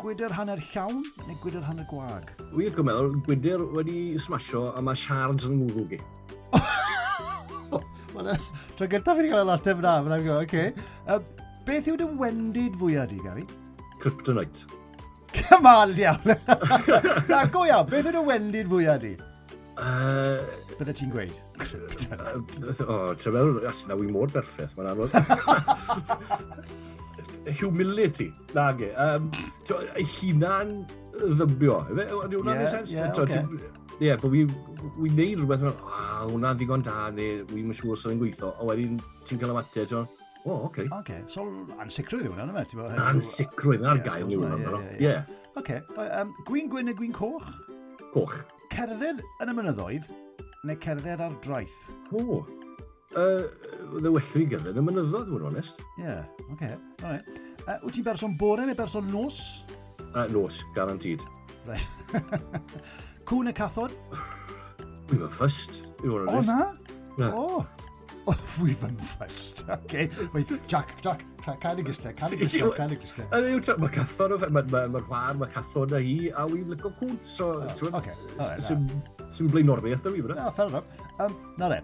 [0.00, 2.26] gwydr hanner llawn neu gwydr hanner gwag?
[2.56, 6.00] Wir gymel, gwydr wedi smasho a mae shards yn ngwrw gi.
[8.16, 10.66] Tro gyntaf fi wedi cael ei ateb na, fyna'n gwybod, oce.
[10.66, 10.74] Okay.
[11.06, 13.46] Uh, beth yw dy wendid fwyaf di, Gary?
[14.02, 14.82] Kryptonite.
[15.36, 16.26] Cymal iawn.
[17.30, 19.12] Na, go iawn, beth yw'n y wendid fwyaf di?
[19.76, 20.38] Uh,
[20.78, 21.34] Bydde ti'n gweud?
[22.86, 23.56] o, ti'n meddwl,
[23.88, 25.12] na wy mor berffaith, mae'n anodd.
[27.60, 28.88] Humility, na ge.
[29.00, 29.22] Um,
[30.16, 30.68] hunan
[31.16, 31.76] ddybio.
[31.92, 32.88] Ydy hwnna'n yeah, sens?
[32.92, 33.08] Yeah,
[33.96, 34.40] Ie, yeah, bod fi
[35.16, 35.72] neud rhywbeth, o,
[36.32, 38.94] hwnna'n ddigon da, neu wy'n siŵr sy'n gweithio, a wedyn
[39.28, 39.88] ti'n cael ymateb,
[40.46, 40.84] O, oh, oce.
[40.92, 40.94] Okay.
[40.94, 41.22] okay.
[41.26, 41.42] so
[41.82, 42.84] ansicrwydd yw hwnna, yma?
[43.08, 44.78] Ansicrwydd, yna'r gael yw hwnna.
[45.02, 45.14] Ie.
[45.58, 45.80] Oce,
[46.46, 47.48] gwyn gwyn a gwyn coch?
[48.12, 48.36] Coch.
[48.70, 50.06] Cerdded yn y mynyddoedd
[50.68, 51.74] neu cerdded ar draeth?
[52.12, 52.52] O, oh.
[53.18, 53.42] uh,
[53.96, 55.82] ddewellu gyda yn y mynyddoedd, fwy'n onest.
[55.96, 56.22] Ie, yeah.
[56.44, 56.54] oce.
[56.54, 56.78] Okay.
[57.02, 57.40] Right.
[57.64, 59.40] Uh, wyt ti'n berson bore neu berson nos?
[60.12, 61.24] Uh, nos, garantid.
[61.66, 62.22] Right.
[63.26, 63.98] Cwn y cathod?
[65.10, 66.38] Wy'n fy ffyst, yw'n onest.
[66.38, 66.94] O, na?
[67.18, 67.32] Na.
[67.34, 67.48] O.
[67.58, 67.75] Oh.
[68.26, 69.60] Fydd yn ffest.
[69.70, 70.08] Oce.
[70.34, 71.22] Wait, Jack, Jack,
[71.62, 73.26] canu gysle, canu gysle, canu gysle.
[73.36, 76.90] Yn yw, mae cathon o fe, mae'r war, mae cathon o hi, a wy'n lygo
[76.98, 77.22] cwnt.
[77.28, 77.52] So,
[77.92, 78.16] oce.
[78.66, 80.90] Swn blaen norfi eithaf wy'n Na, ah, fair enough.
[81.22, 81.82] Um, na re.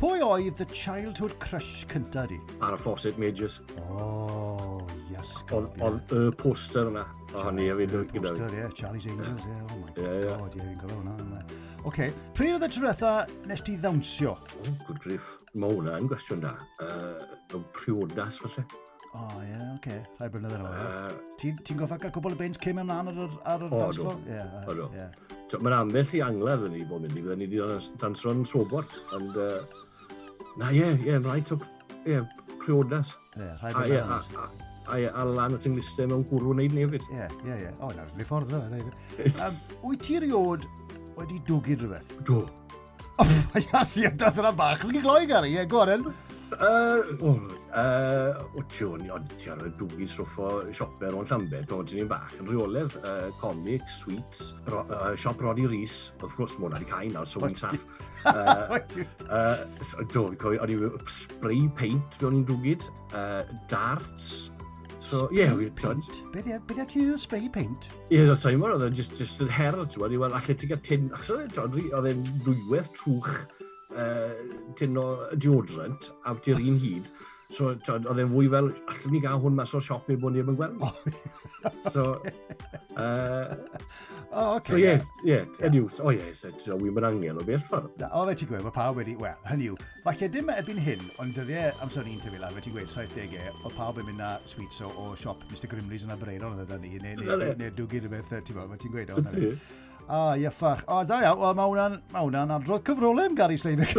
[0.00, 2.40] Pwy oedd the childhood crush cynta di?
[2.60, 3.60] Ar y Fawcett Majors.
[3.86, 4.80] Oh,
[5.12, 5.36] yes.
[5.54, 7.06] Oedd y poster yna.
[7.36, 8.24] O, ni, a gyda fi.
[8.26, 8.66] Poster, ie.
[8.76, 9.62] Charlie's Angels, ie.
[9.70, 11.40] Oh my god, ie, fi'n gofio hwnna.
[11.86, 12.00] OK.
[12.34, 13.10] Pryd oedd y trwetha
[13.46, 14.32] nes ti ddawnsio?
[14.34, 15.28] Oh, good grief.
[15.54, 16.50] Mae hwnna yn gwestiwn da.
[16.82, 18.64] Uh, priodas, falle.
[19.12, 19.76] O, oh, ie, yeah, oce.
[19.76, 20.00] Okay.
[20.18, 20.80] Rhaid blynedd yn ôl.
[20.82, 24.00] Uh, Ti'n ti goffa cael cwbl y beint cym ymlaen ar, ar, ar oh, dance
[24.00, 24.18] floor?
[24.66, 24.88] O, do.
[24.96, 25.22] Yeah,
[25.62, 27.22] Mae'n ambell i angladd yn ni bod mynd i.
[27.22, 28.88] Fydden ni wedi dansro'n sobor.
[29.14, 29.60] Ond, uh,
[30.58, 31.62] na, ie, ie, yeah, rhaid took,
[32.02, 32.26] ie, yeah,
[32.64, 33.14] priodas.
[33.36, 34.64] Ie, yeah, rhaid blynedd yn ôl.
[34.86, 37.06] A, a lan at ynglistau mewn gwrw wneud ni hefyd.
[37.14, 37.70] Ie, ie, ie.
[37.78, 38.82] O, na'r ffordd dda.
[39.86, 40.66] Wyt ti eriod
[41.16, 42.16] wedi dwgu rhywbeth?
[42.28, 42.44] Do.
[43.16, 43.24] O,
[43.60, 44.82] Iasi, i dath yna bach.
[44.84, 46.04] Rwy'n gloi gari, ie, goren.
[48.56, 52.46] Wtio, ni o'n tiar y dwgu stwff o sioper o'n Llambed, o'n ti'n bach yn
[52.50, 57.10] rheoledd, uh, comic, sweets, ro, uh, siop Roddy Rhys, wrth gwrs, mwyn ar i cael
[57.16, 57.82] nawr, so wy'n saff.
[60.14, 64.50] Do, o'n i'n spray paint fe o'n i'n dwgyd, uh, darts,
[65.06, 66.02] So, ie, yeah, wir plant.
[66.32, 67.84] Beth be ti'n ei spray paint?
[68.10, 70.80] Ie, yeah, so, oedd e'n just, just yn her, ti'n gwybod, iwan, allai ti'n gael
[70.82, 73.28] tin, achos oedd e, e'n dwywedd trwch
[74.02, 74.34] uh,
[74.74, 75.04] tin o
[75.38, 77.12] deodorant, a ti'n un hyd,
[77.54, 80.42] So, oedd e'n fwy fel, allwn ni gael hwn mas o'r siop neu bod ni
[80.42, 80.82] ddim yn gweld.
[80.82, 82.02] Oh, so,
[83.02, 83.54] uh,
[84.32, 85.68] oh, okay, so yeah, yeah, yeah.
[85.68, 88.02] Anyway, oh yeah, so, so wy'n mynd angen o beth ffordd.
[88.10, 91.38] O, fe ti'n gweud, mae pawb wedi, wel, hynny yw, falle dim erbyn hyn, ond
[91.38, 94.34] dyddiau amser ni'n tyfu lan, fe ti'n gweud, 70au, e, oedd pawb yn mynd na
[94.50, 98.14] sweets o, o siop Mr Grimley's yn Abrenon oedd ni, neu, neu, neu dwgyd y
[98.16, 99.54] beth, ti'n gweld, ti'n gweud, o,
[100.06, 100.84] A, ah, ieffach.
[100.86, 101.40] O, da iawn.
[101.40, 103.90] Wel, mae hwnna'n ma adrodd cyfrolau am Gary Sleibig.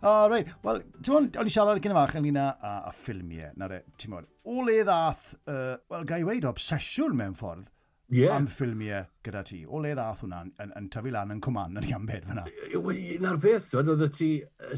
[0.00, 0.48] O, oh, reid.
[0.64, 3.52] Wel, ti'n mwyn, o'n i siarad gyda fach ynglyn â, a, a ffilmiau.
[3.60, 7.68] Na re, ti'n mwyn, o le ddath, uh, wel, gai weid obsesiwn mewn ffordd
[8.10, 8.32] yeah.
[8.36, 9.60] am ffilmiau gyda ti.
[9.68, 12.46] O le ddath hwnna yn, yn, yn tyfu lan yn cwman yn iambed fyna?
[13.26, 14.30] Na'r beth, oedd ti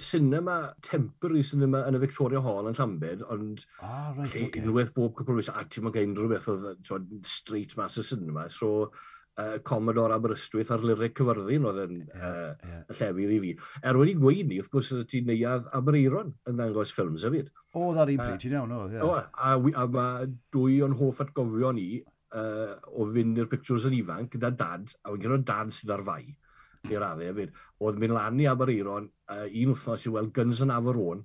[0.08, 0.58] cinema,
[0.90, 4.66] temporary cinema yn y Victoria Hall yn Llambed, ond ah, right, okay.
[4.66, 8.48] unwaith bob cwpl o a ti'n mwyn gael unrhyw beth oedd street mas y cinema,
[8.50, 8.90] so
[9.38, 12.84] uh, Commodore Aberystwyth ar lyric cyfyrddin oedd yn yeah, uh, yeah.
[12.98, 13.52] llefydd i fi.
[13.88, 17.50] Er wedi gweud ni, wrth gwrs, ti'n neuad Abereiron yn ddangos ffilms hefyd.
[17.72, 19.10] O, ddar un pryd, ti'n iawn oedd, ie.
[19.32, 24.36] A, a mae dwy o'n hoff atgofio ni uh, o fynd i'r pictures yn ifanc
[24.36, 26.22] gyda dad, a wedyn gyda'r dad sydd ar fai,
[26.90, 30.74] i'r raddau hefyd, oedd mynd lan i Abereiron uh, un wythnos i weld Guns yn
[30.74, 31.22] Aberon,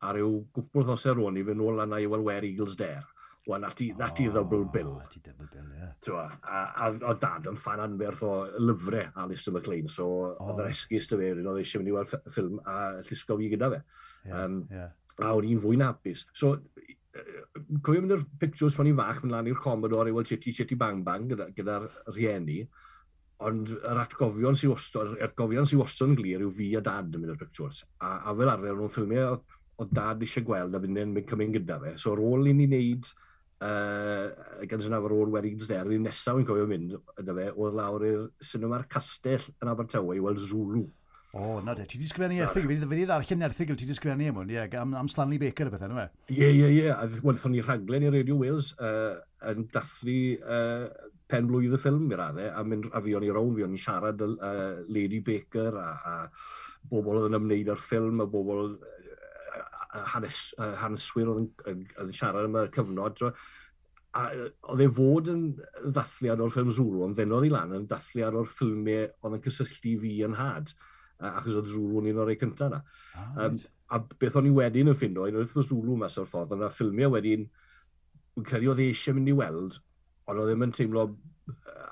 [0.00, 3.04] a rhyw gwpl ddosau rôn i fynd nôl lan i weld Where Eagles Dare
[3.48, 4.90] Wel, nath i, nath i ddobl bil.
[4.98, 5.80] Nath i ddobl bil, ie.
[5.80, 6.34] Yeah.
[6.44, 10.50] a, a, a dad yn fan anferth o lyfrau Alistair MacLean, so oh.
[10.50, 12.76] oedd yr esgus dy fe, oedd eisiau mynd i weld ffilm a
[13.06, 13.80] llusgo fi gyda fe.
[14.26, 14.90] Yeah, um, yeah.
[15.20, 16.26] A o'n i'n fwy'n hapus.
[16.36, 16.52] So,
[17.80, 20.76] cofio mynd i'r pictures pan i'n fach, mynd lan i'r Commodore i weld Chitty Chitty
[20.78, 21.78] Bang Bang gyda'r gyda
[22.12, 22.60] rhieni,
[23.48, 27.08] ond yr atgofion sy'n wastod, yr atgofion sy'n wastod yn glir yw fi a dad
[27.08, 27.86] yn mynd i'r pictures.
[28.04, 29.40] A, a fel arfer, nhw'n ffilmiau
[29.80, 31.96] o dad eisiau gweld a fynd yn mynd cymryd gyda fe.
[31.96, 33.08] So, ar ôl i ni wneud
[33.64, 37.76] uh, gan sy'n o'r weddings der, yr un nesaf yn cofio mynd yna fe, oedd
[37.78, 40.86] lawr i'r cinema'r castell yn Abertawe i weld Zulu.
[41.30, 44.32] O, oh, na de, ti di sgrifennu erthig, fi wedi ddarllen erthig, ti di sgrifennu
[44.32, 46.34] am hwn, ie, am, am Stanley Baker y bethau, yna fe?
[46.34, 49.20] Ie, ie, ie, a wnaethon ni rhaglen i Radio Wales uh,
[49.52, 50.88] yn dathlu uh,
[51.30, 53.76] pen blwydd y ffilm i raddau, a, mynd, a fi o'n i rown, fi o'n
[53.76, 56.16] i siarad uh, Lady Baker a, a
[56.90, 58.74] bobl oedd yn ymwneud â'r ffilm, a bobl
[60.14, 60.42] hanes,
[60.80, 63.24] haneswyr oedd yn, yn, yn siarad am y cyfnod.
[64.18, 64.24] A
[64.72, 65.42] oedd e fod yn
[65.94, 69.96] ddathliad o'r ffilm Zulu, ond ddenodd i lan yn ddathliad o'r ffilmiau oedd yn cysylltu
[70.02, 70.72] fi yn had,
[71.30, 72.80] achos oedd Zulu yn un o'r ei cyntaf yna.
[73.14, 76.56] Ah, um, a beth o'n i wedyn yn ffindo, un o'r Zulu mas o'r ffordd,
[76.58, 77.46] yna ffilmiau wedyn,
[78.38, 79.78] yn credu oedd eisiau mynd i weld,
[80.30, 81.06] ond oedd ddim yn teimlo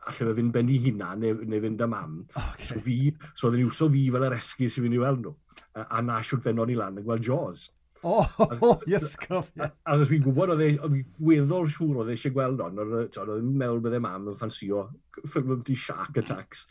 [0.09, 2.15] allai fe fynd ben i hunan neu, neu fynd am am.
[2.35, 2.69] Okay.
[2.69, 2.97] So, fi,
[3.35, 5.35] so oedd yn iwso fi fel yr esgus i fynd i weld nhw.
[5.75, 7.67] A, a na siwt fennon i lan yn gweld Jaws.
[8.07, 8.19] O,
[8.63, 9.49] oh, yes, iesgob.
[9.59, 13.83] A oes fi'n gwybod, oedd e, weddol siŵr oedd eisiau gweld on, oedd e'n meddwl
[13.85, 14.85] bydd e mam yn ffansio
[15.25, 16.67] ffilm amdani Shark Attacks.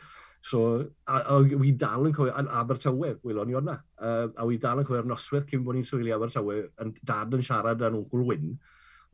[0.48, 0.62] So,
[1.10, 3.78] a, a, a wy dal yn cofio, yn Abertawe, welon ni o'na.
[4.00, 7.44] Uh, a wy dal yn cofio'r noswaith cyn bod ni'n swyli Abertawe, yn dad yn
[7.44, 8.54] siarad yn wncl Wyn.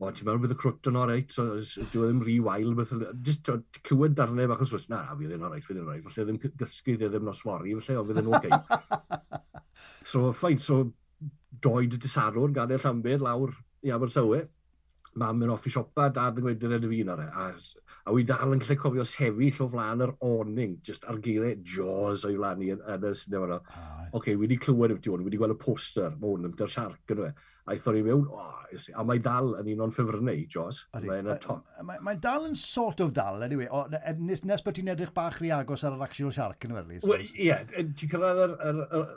[0.02, 3.04] O, ti'n meddwl bydd y crwt yn oreit, so, dwi ddim rhi wael, beth fel,
[3.26, 3.50] just
[3.86, 6.96] cywed darnau bach yn sws, na, fydd yn oreit, fydd yn oreit, falle ddim gysgu,
[7.00, 8.60] ddim noswari, falle, o, fydd yn oce.
[10.10, 10.80] so, ffain, so,
[11.64, 14.44] droed disadwr gadael Llanbyr lawr i Abertawe.
[15.14, 17.26] Mam yn offi siopa, dad yn gwneud yr edrych ar e.
[17.38, 17.44] A,
[18.10, 22.24] a wy dal yn lle cofio sefyll o flaen yr awning, just ar geiriau jaws
[22.26, 23.58] o'i flaen i yn, y cinema yna.
[23.60, 27.14] Oce, okay, wedi clywed yw'r diwrnod, wedi gweld y poster, mae hwn yn dy'r siarc
[27.14, 27.30] yn fe.
[27.64, 30.82] A i ni mewn, oh, a mae dal yn un o'n ffefrynnau, Jaws.
[30.98, 33.70] Mae'n mae, mae dal yn sort of dal, anyway.
[33.70, 36.74] O, e, nes, nes bod ti'n edrych bach rhi agos ar yr actual siarc yn
[36.76, 37.14] werthu.
[37.22, 39.16] Ie, e, ti'n cyrraedd yr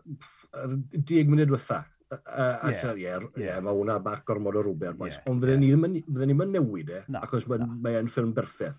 [0.93, 2.75] 10 munud wythaf Uh, yeah.
[2.79, 3.57] Sel, yeah, yeah.
[3.63, 5.89] mae hwnna bach gormod o rwber, yeah, ond fydden yeah.
[5.91, 7.75] ni ddim yn newid e, no, achos mae'n no.
[7.83, 8.77] mae ffilm berffaith.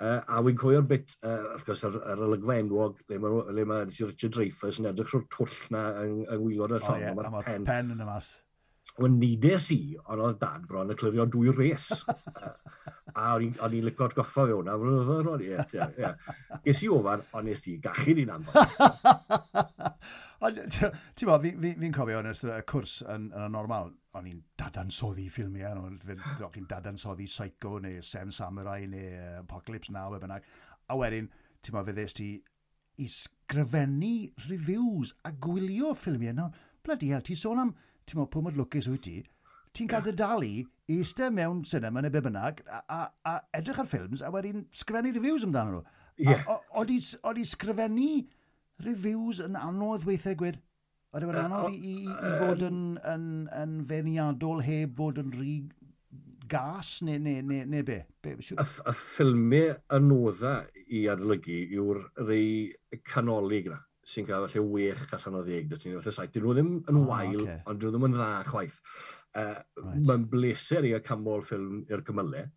[0.00, 3.66] Uh, a wy'n cofio'r bit, uh, wrth gwrs, ar, ar y lygfa enwog, le mae
[3.68, 6.94] ma Richard Dreyfus yn edrych o'r twll na yng, yng Ngwylod y Llon.
[6.94, 8.30] Oh, yeah, pen, pen yn y mas.
[8.96, 11.90] Wel, nides i, ond oedd dad bron yn clirio dwy res.
[12.08, 12.54] uh,
[13.12, 16.12] a o'n i'n licod goffa fe hwnna, roedd ie, ie.
[16.64, 18.72] Ges i ofan, ond nes ti gachu ni'n anfon.
[21.16, 24.28] Ti'n bo, fi'n fi, fi cofio yn ystod y cwrs yn, yn y normal, o'n
[24.30, 25.98] i'n dadansoddi ffilmiau, o'n
[26.56, 29.10] i'n dadansoddi Psycho neu Sem Samurai neu
[29.42, 30.48] Apocalypse Now, e bynnag.
[30.88, 31.28] A wedyn,
[31.60, 32.30] ti'n bo, fe ddys ti
[33.00, 34.14] i sgrifennu
[34.48, 36.38] reviews a gwylio ffilmiau.
[36.40, 37.76] Nawr, bloody hell, ti'n sôn am,
[38.08, 39.20] ti'n bo, pwy mod lwcus wyt ti,
[39.76, 40.50] ti'n cael dy dalu
[40.90, 44.64] i eistedd mewn cinema neu be bynnag a, a, a edrych ar ffilms a wedyn
[44.74, 45.84] sgrifennu reviews amdano nhw.
[46.20, 46.48] Yeah.
[46.76, 48.08] Oeddi i sgrifennu
[48.86, 50.60] reviews yn anodd weithiau gwed.
[51.10, 55.54] Oedd e'n anodd i, i, i fod yn, yn, yn feniadol heb fod yn rhy
[56.50, 58.00] gas neu, neu, neu, neu be?
[58.22, 60.54] be y, y ffilmiau anodda
[60.90, 63.78] i adolygu yw'r rei canolig na
[64.10, 65.70] sy'n cael falle wech allan o ddeg.
[65.70, 67.58] Dyn nhw ddim yn oh, wael, okay.
[67.70, 68.80] ond dyn nhw ddim yn dda chwaith.
[69.30, 70.00] Uh, right.
[70.08, 72.48] Mae'n bleser i y camol ffilm i'r cymylau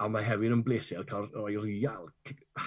[0.00, 2.08] a mae hefyd yn bleser cael rhoi real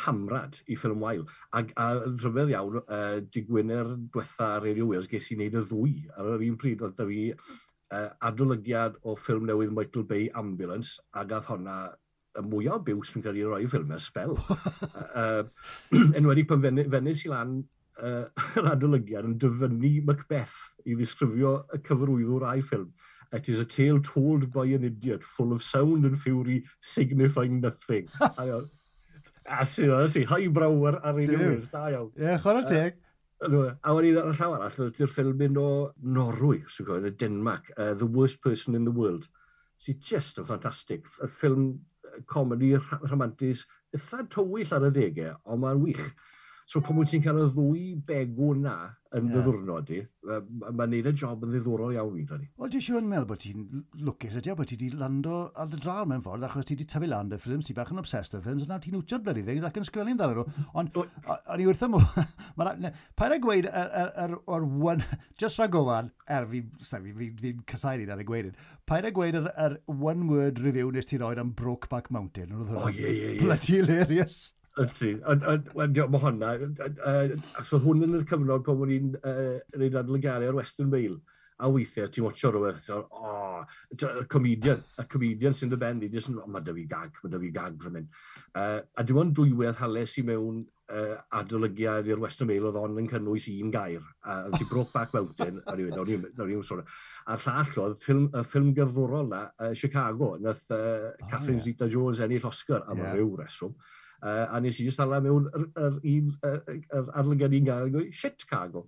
[0.03, 1.25] hamrad i ffilm wael.
[1.51, 6.33] A, a rhyfedd iawn, uh, digwyner diwetha Radio Wales ges i wneud y ddwy ar
[6.35, 11.25] yr un pryd oedd da fi uh, adolygiad o ffilm newydd Michael Bay Ambulance a
[11.29, 11.77] gath honna
[12.33, 14.37] y mwyaf biws yn cael ei roi ffilm ers spel.
[14.37, 15.43] uh,
[16.17, 17.59] enwedig pan fenys i lan
[18.01, 18.25] uh,
[18.59, 22.93] yr adolygiad yn dyfynnu Macbeth i ddisgrifio y cyfrwyddwr a'i ffilm.
[23.33, 28.07] It is a tale told by an idiot, full of sound and fury, signifying nothing.
[29.45, 32.11] a sy'n o'n ti, high brower ar un yw'n da iawn.
[32.19, 32.99] Ie, chwarae teg.
[33.43, 35.69] A wedi ar y llaw arall, ti'r ffilm mynd o
[36.15, 39.27] Norwy, sy'n gwybod, y Denmark, uh, The Worst Person in the World.
[39.83, 41.09] Sy'n just yn ffantastig.
[41.19, 41.67] Y ffilm
[42.29, 43.65] comedi rhamantus,
[43.95, 46.07] eitha tywyll ar y degau, ond mae'n wych.
[46.69, 48.75] So pan wyt ti'n cael y ddwy begw na
[49.13, 49.33] yn yeah.
[49.35, 52.47] ddiddwrnod i, mae'n neud y job yn ddiddorol iawn fi'n credu.
[52.57, 53.65] Wel, dwi'n siŵr yn meddwl bod ti'n
[54.07, 56.87] lwcus ydi o, bod ti wedi lando ar y drar mewn ffordd, achos ti wedi
[56.89, 59.67] tyfu land y ffilms, ti bach yn obsessed y ffilms, a ti'n wtio'r bloody things
[59.67, 60.65] ac yn sgrinnu'n ddar nhw.
[60.81, 62.07] Ond, o'n i wrth ymwyl,
[63.19, 65.05] pa'n e gweud o'r one,
[65.37, 68.49] just rhaid gofan, er fi, fi, fi, fi'n cysair i'n ar y gweud
[68.89, 72.73] pa'n e gweud yr one word review nes ti roed am Brokeback Mountain, o'n oedd
[72.73, 72.83] hwnna.
[72.83, 73.45] Oh, yeah, yeah, yeah.
[73.45, 74.41] Bloody hilarious.
[74.81, 75.11] Ydy ti.
[75.21, 76.55] Mae hwnna,
[77.59, 79.13] Ac oedd hwn yn y cyfnod pan o'n i'n
[79.77, 81.19] reid adlygaru ar Western Mail.
[81.63, 83.33] A weithiau ti'n watcho rhywbeth, o,
[83.93, 87.39] y comedian, y comedian sy'n dy i jyst yn, mae dy fi gag, mae dy
[87.43, 88.07] fi gag fan hyn.
[88.57, 92.99] Uh, a dim ond dwywedd hales i mewn uh, adolygiad i'r Western Mail oedd on
[92.99, 94.03] yn cynnwys un gair.
[94.25, 96.83] A uh, ti Brokeback Mountain, a rhywun, nawr ni'n sôn.
[97.29, 102.49] A'r llall oedd ffilm, y ffilm gerddorol na, uh, Chicago, nath uh, Catherine Zeta-Jones ennill
[102.49, 103.19] Oscar, am yeah.
[103.19, 103.77] ryw reswm.
[104.23, 108.05] Uh, a nes i just ala mewn yr, yr un, yr arlygan un gael, gwy,
[108.15, 108.85] shit Cargo.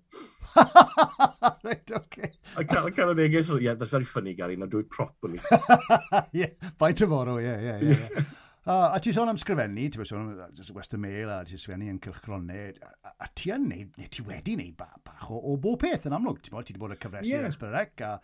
[0.56, 2.30] right, okay.
[2.56, 5.42] I can't, can't make it, so yeah, that's very funny, Gary, now do it properly.
[6.32, 7.98] yeah, by tomorrow, yeah, yeah, yeah.
[8.16, 8.24] yeah.
[8.66, 12.00] Uh, a ti sôn am sgrifennu, ti sôn am Western Mail a ti sgrifennu yn
[12.02, 15.84] cylchgronau, a, a ti yn neud, neu ti wedi neud ba, bach o, o bob
[15.84, 16.40] peth yn amlwg.
[16.42, 17.46] Ti, wedi bod y cyfresu yeah.
[17.52, 18.16] Esbyrrec, a,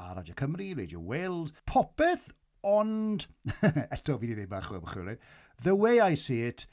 [0.00, 2.26] a Radio Cymru, Radio Wales, popeth,
[2.66, 3.28] ond,
[3.94, 5.20] eto fi wedi neud bach o ymchwilio,
[5.62, 6.66] The way I see it,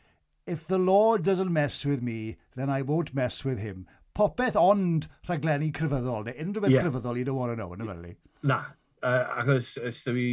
[0.47, 3.87] if the Lord doesn't mess with me, then I won't mess with him.
[4.17, 6.83] Popeth ond rhaglenni crefyddol, neu unrhyw beth yeah.
[6.83, 8.15] crefyddol you don't want to know, yn y fel ni.
[8.43, 8.57] Na,
[9.03, 10.25] uh, achos ys da fi,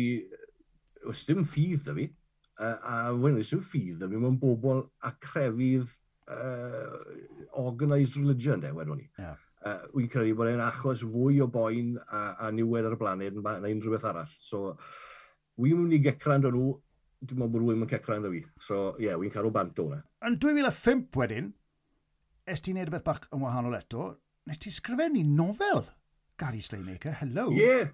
[1.06, 2.08] os dim ffydd da fi,
[2.58, 5.92] uh, a wyn os dim ffydd da fi, mae'n bobl a crefydd
[6.26, 6.96] uh,
[7.62, 9.06] organised religion, de, wedwn ni.
[9.20, 9.38] Yeah.
[9.62, 13.38] Uh, wy'n credu bod e'n achos fwy o boen a, a niwed ar y blaned
[13.44, 14.34] na unrhyw beth arall.
[14.42, 14.74] So,
[15.58, 16.74] wy'n mynd i gecran nhw
[17.24, 18.42] dwi'n meddwl bod rhywun yn cecran dda fi.
[18.62, 20.00] So, ie, yeah, wy'n cael o bant o'na.
[20.28, 21.52] Yn 2005 wedyn,
[22.48, 24.11] es ti'n neud y beth bach yn wahanol eto,
[24.48, 25.83] nes ti sgrifennu nofel
[26.38, 27.48] Gary Slaymaker, hello.
[27.50, 27.64] Ie.
[27.64, 27.88] Yeah.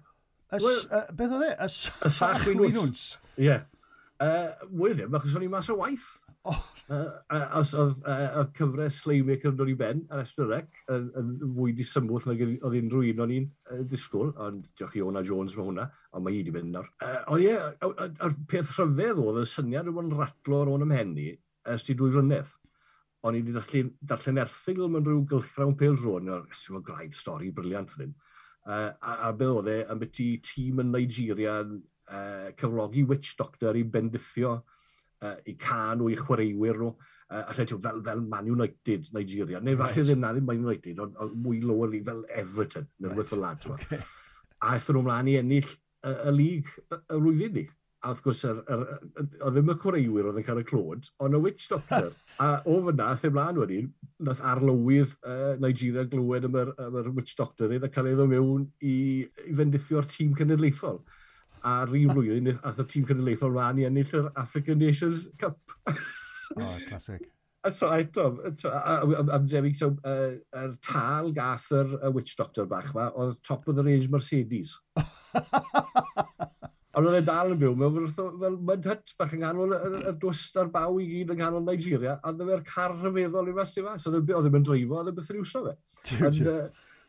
[0.53, 1.55] Well, uh, beth oedd e?
[1.65, 3.07] Y sach wynwns.
[3.41, 3.57] Ie.
[4.69, 6.05] Wedyn, achos o'n i mas o waith.
[6.45, 6.63] Oh.
[6.85, 7.05] Uh,
[7.57, 12.27] os oedd, uh, cyfres cyfres yn dod i ben ar Esbyrrec yn, yn fwy disymwll
[12.29, 15.85] nag oedd unrhyw un o'n i'n uh, disgwyl, ond diolch i Ona Jones mae hwnna,
[16.13, 16.91] ond mae hi wedi mynd nawr.
[17.01, 21.31] Uh, ond ie, a'r peth rhyfedd oedd y syniad yn ratlo ar ôl ymhenni
[21.73, 22.53] ers ti dwy flynedd.
[23.25, 27.17] Ond i wedi darllen, darllen erthigl mewn rhyw gylchrawn pel drôn, o'r sy'n fawr graid
[27.17, 28.15] stori briliant fan hyn.
[28.61, 30.13] Uh, a, a be oedd e, am beth
[30.45, 34.74] tîm yn Nigeria uh, cyflogi witch doctor i bendithio uh,
[35.25, 36.91] uh, i can nhw, i chwaraewyr nhw,
[37.29, 40.09] uh, allai ti'n fel, fel Man United Nigeria, neu falle right.
[40.11, 43.17] ddim na ddim Man United, ond on, mwy lower league fel Everton, neu right.
[43.17, 43.65] rhywbeth fel lad.
[43.77, 44.03] Okay.
[44.61, 47.65] A eithon nhw mlaen i ennill y, y lig y rwyddyn ni.
[48.05, 48.81] A wrth gwrs, er, er,
[49.17, 52.11] er, ddim y chwaraewyr oedd yn cael y clod, ond y witch doctor.
[52.43, 53.87] a o fyna, lle mlaen wedyn,
[54.27, 58.29] nath arlywydd uh, Nigeria glywed am yr, am yr witch doctor iddo cael ei ddod
[58.29, 61.01] mewn i, i fendithio'r tîm cenedlaethol
[61.65, 65.57] a rhyw flwyddyn ath y tîm cenedlaethol rhan i ennill yr African Nations Cup.
[65.89, 65.95] o,
[66.61, 67.25] oh, classic.
[67.73, 68.27] So, eto,
[69.33, 73.79] amdemi, so, uh, er tal gath yr uh, witch doctor bach ma, oedd top of
[73.79, 74.75] the range Mercedes.
[76.95, 80.61] Ond oedd e dal yn byw, mewn fel mud hut bach yng nghanol y dwst
[80.61, 83.83] a'r baw i gyd yng nghanol Nigeria, a oedd e'r car rhyfeddol i fas i
[83.87, 85.73] fas, oedd e'n e dreifo, oedd e'n byth yn iwso fe.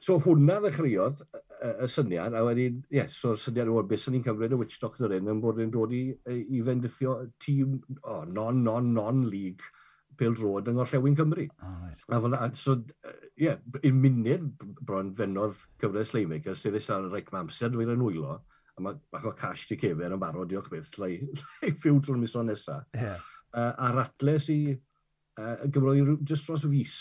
[0.02, 1.22] So hwnna ddechreuodd,
[1.64, 4.78] y syniad, a wedyn, ie, yeah, so'r syniad o'r beth sy'n ni'n cymryd y Witch
[4.82, 9.64] Doctor yn, yn bod yn dod i, i fendithio tîm oh, non, non, non-league
[10.16, 11.46] Pil Drod yng Ngorllewin Cymru.
[11.60, 12.04] Oh, right.
[12.08, 12.76] A fel, so,
[13.36, 14.46] ie, yeah, un munud
[14.80, 18.38] bron fennodd cyfres Leimaker, sydd eisiau ar y reich mamser dwi'n yn wylo,
[18.76, 21.18] a mae bach o cash di cefer yn barod, diolch beth, lai,
[21.60, 22.88] lai ffiw trwy'r miso nesaf.
[22.96, 23.20] Yeah.
[23.56, 24.60] Uh, a ratles i,
[25.40, 26.96] uh, gymryd just dros fus,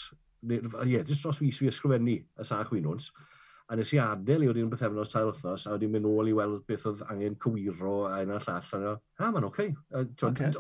[0.46, 0.60] ie,
[0.92, 3.12] yeah, just dros fus fi ysgrifennu y sach wynwns.
[3.16, 3.35] Uh,
[3.66, 6.66] a nes i adael i wedi'n bythefnos tair wythnos, a wedi'n mynd nôl i weld
[6.70, 9.72] beth oedd angen cywiro a un a'r llall, a ah, mae'n oce.
[10.02, 10.30] Okay.
[10.30, 10.52] okay.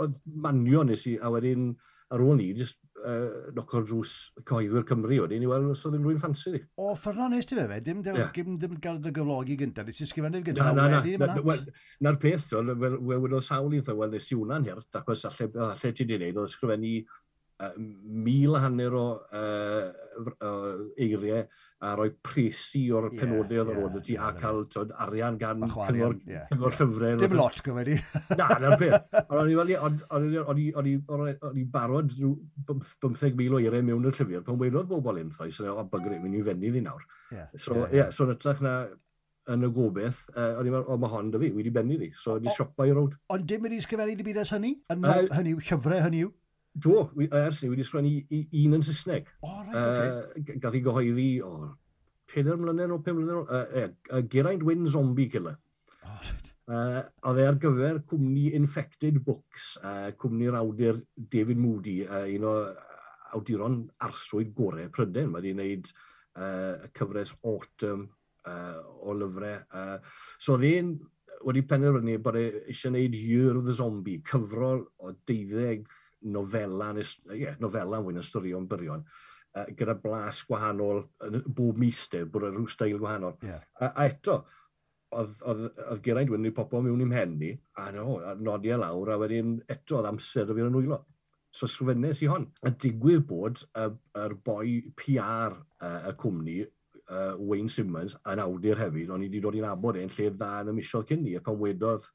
[0.45, 1.75] Manio nes i, a wedyn
[2.13, 4.13] ar ôl ni, just uh, noco'r drws
[4.45, 6.61] cyhoeddwyr Cymru wedyn i weld os oedd unrhyw'n ffansi ni.
[6.81, 8.31] O, ffyrna nes ti fe fe, dim, dim, yeah.
[8.35, 11.77] dim, dim gael dy gyflogi gyntaf, nes i sgrifennu gyntaf, na, na, wedyn na, na,
[12.05, 15.93] Na'r peth, fel wedyn oedd sawl i'n wel, nes i hwnna'n hirt, ac oes allai
[15.93, 17.71] ti di wneud, oedd sgrifennu uh,
[18.29, 21.43] mil a hanner o uh, uh, eiriau
[21.85, 25.61] a rhoi presi o'r yeah, penodau oedd yeah, ti yeah, a cael tod, arian gan
[25.65, 26.81] cyngor, yeah, cyngor yeah.
[26.81, 27.19] llyfrau.
[27.21, 27.97] Dim lot gyfer di.
[28.39, 29.17] Na, na'r peth.
[29.35, 29.51] O'n
[31.59, 36.17] i barod 15,000 o eiriau mewn y llyfr, pan wedodd bobl unfaith, so o bygr
[36.17, 37.03] i'n mynd i fenni ddi nawr.
[37.57, 38.77] So, yeah, so yn ytrach na
[39.51, 42.09] yn y gobeith, uh, o'n i'n meddwl, o, mae hon da fi, wedi benni fi,
[42.17, 43.13] so wedi siopa i rowd.
[43.33, 44.71] Ond dim wedi sgrifennu dy byd as hynny?
[44.93, 46.31] Yn, uh, hynny, llyfrau hynny yw?
[46.75, 49.29] Do, wi, ers ni wedi sgwennu un yn Saesneg.
[49.39, 49.77] O, oh, right,
[50.35, 50.55] okay.
[50.55, 51.69] uh, Gath i gyhoeddi o oh,
[52.31, 53.45] pedair mlynedd o pum mlynedd o...
[53.47, 55.55] Uh, uh, Geraint Wyn Zombie Killer.
[56.03, 56.51] Oh, right.
[56.67, 56.99] uh,
[57.29, 62.57] oedd e ar gyfer cwmni Infected Books, uh, cwmni'r awdur David Moody, uh, un o
[63.35, 65.31] awduron arswyd gorau Pryden.
[65.31, 68.07] Mae wedi gwneud uh, cyfres Autumn
[68.47, 69.59] uh, o lyfrau.
[69.71, 70.95] Uh, so oedd e'n
[71.45, 75.87] wedi penderfynu bod e eisiau gwneud Year of the Zombie, cyfrol o deuddeg
[76.31, 79.05] nofela, nes, yeah, nofela yn fwy na storion byrion,
[79.55, 83.37] uh, gyda blas gwahanol, yn bob mister, bod rhyw stael gwahanol.
[83.45, 83.65] Yeah.
[83.79, 84.39] A, a eto,
[85.15, 88.73] oedd, oedd, oedd Geraint Wyn wedi popo mewn i'm hen ni, a no, a nodi
[88.73, 91.03] e lawr, a wedyn eto oedd amser o fi'n nwylo.
[91.55, 92.49] So sgrifennes i hon.
[92.67, 93.85] A digwydd bod y,
[94.19, 96.57] yr boi PR uh, y cwmni,
[97.05, 100.51] uh, Wayne Simmons, yn awdur hefyd, ond i wedi dod i'n abod e'n lle dda
[100.65, 102.09] yn y misiodd cyn ni, a pan wedodd,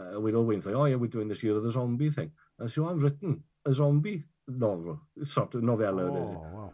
[0.00, 2.32] uh, wedodd Wayne, oh, yeah, we're doing this year of the zombie thing.
[2.58, 6.04] And so I've written a zombie novel, sort of novella.
[6.04, 6.72] Oh, wow.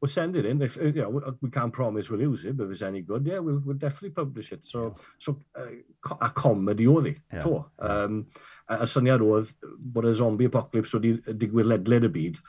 [0.00, 0.62] We'll send it in.
[0.62, 3.02] If uh, you know, uh, we can't promise we'll use it, but if it's any
[3.02, 4.66] good, yeah, we'll, we'll definitely publish it.
[4.66, 5.66] So, so uh,
[6.22, 7.42] a comedy oedd hi, yeah.
[7.42, 7.64] to.
[7.78, 8.26] Um,
[8.66, 12.40] a syniad oedd bod y zombie apocalypse wedi uh, digwydd ledled y byd,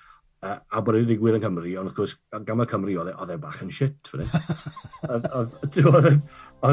[0.42, 2.14] Uh, a bod wedi digwydd yn Cymru, ond wrth gwrs,
[2.48, 4.10] gam y Cymru e- oedd e bach yn shit.
[5.02, 5.54] E, oedd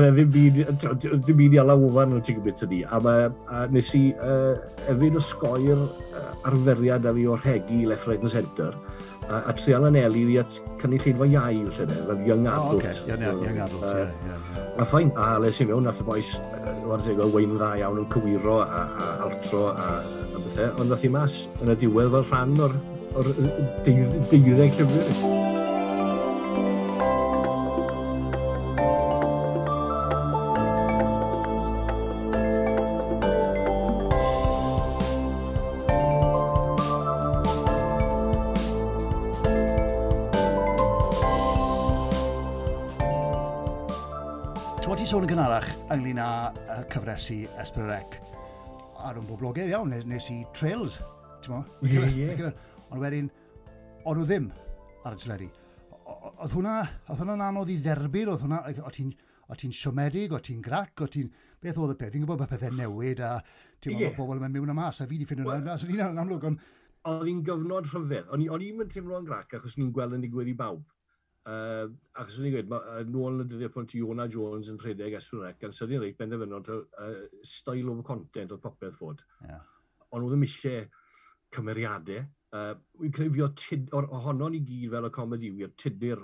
[0.05, 2.81] e ddim byd i ala wfan yn ti'n gwybod ydi.
[2.85, 3.13] A, ma,
[3.53, 4.57] a nes i uh,
[4.93, 8.73] efyd osgoi'r uh, arferiad a fi o'r rhegi i left, right and centre.
[9.29, 12.85] A, a trial yn eli i at cynulleidfa iau yn lle fe, young adult.
[12.85, 14.05] Oh, young, young adult, ie.
[14.05, 14.69] Uh, yeah.
[14.85, 18.61] A ffain, a les i mewn, nath y boes, uh, wein dda iawn yn cywiro
[18.65, 22.57] a, a altro a, a bethau, ond nath i mas yn y diwedd fel rhan
[22.69, 22.81] o'r
[23.17, 23.33] o'r
[23.87, 25.37] deuddeg llyfr.
[44.99, 48.17] Ti sôn yn gynharach ynglyn â uh, cyfresu Esbryrec
[49.07, 50.97] ar yn boblogaidd iawn, nes, nes i trails,
[51.45, 51.61] ti'n mo?
[51.87, 52.51] Ie, ie.
[52.89, 53.31] Ond wedyn,
[54.05, 54.51] o'n nhw ddim
[55.05, 55.49] ar y teledu.
[56.09, 56.77] Oedd hwnna,
[57.09, 59.13] oedd hwnna'n anodd i dderbyn, oedd hwnna, o ti'n
[59.49, 61.31] o ti'n siomedig, o ti'n grac, o ti'n...
[61.59, 62.13] Beth oedd y peth?
[62.15, 63.39] Fi'n gwybod bod pethau newid a
[63.83, 65.87] ti'n meddwl bobl yn mynd mewn am as a fi wedi ffynu hwnna'n well, as.
[65.89, 66.61] O'n amlwg, ond...
[67.09, 68.29] Oedd hi'n gyfnod rhyfedd.
[68.35, 70.85] O'n i'n mynd teimlo'n grac achos ni'n gweld yn digwydd i bawb.
[71.49, 71.89] Uh,
[72.21, 75.17] achos o'n i'n gweud, uh, nôl yn y dyddiau pwynt i Iona Jones yn rhedeg
[75.17, 77.09] Esbyrec, gan sydyn reit benderfynod uh,
[77.41, 79.25] style of content oedd popeth fod.
[79.47, 79.65] Yeah.
[80.13, 80.85] Ond oedd ddim eisiau
[81.57, 85.75] cymeriadau, Uh, Wy'n credu fi o'r tyd, o'r ohonon ni gyd fel y comedi, wir
[85.77, 86.23] tudur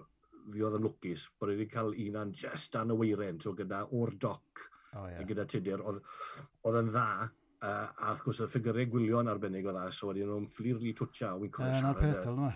[0.53, 3.83] fi oedd yn lwcus bod wedi cael un an just dan y weiren, so gyda
[3.93, 4.63] o'r doc
[4.95, 5.25] oh, yeah.
[5.29, 9.85] gyda tudur, oedd yn dda, uh, a wrth gwrs y ffigurau gwylio'n arbennig o dda,
[9.91, 12.01] e, so wedi nhw'n fflirli twtio, a wy'n cofio siarad.
[12.01, 12.51] Yna'r peth, yna.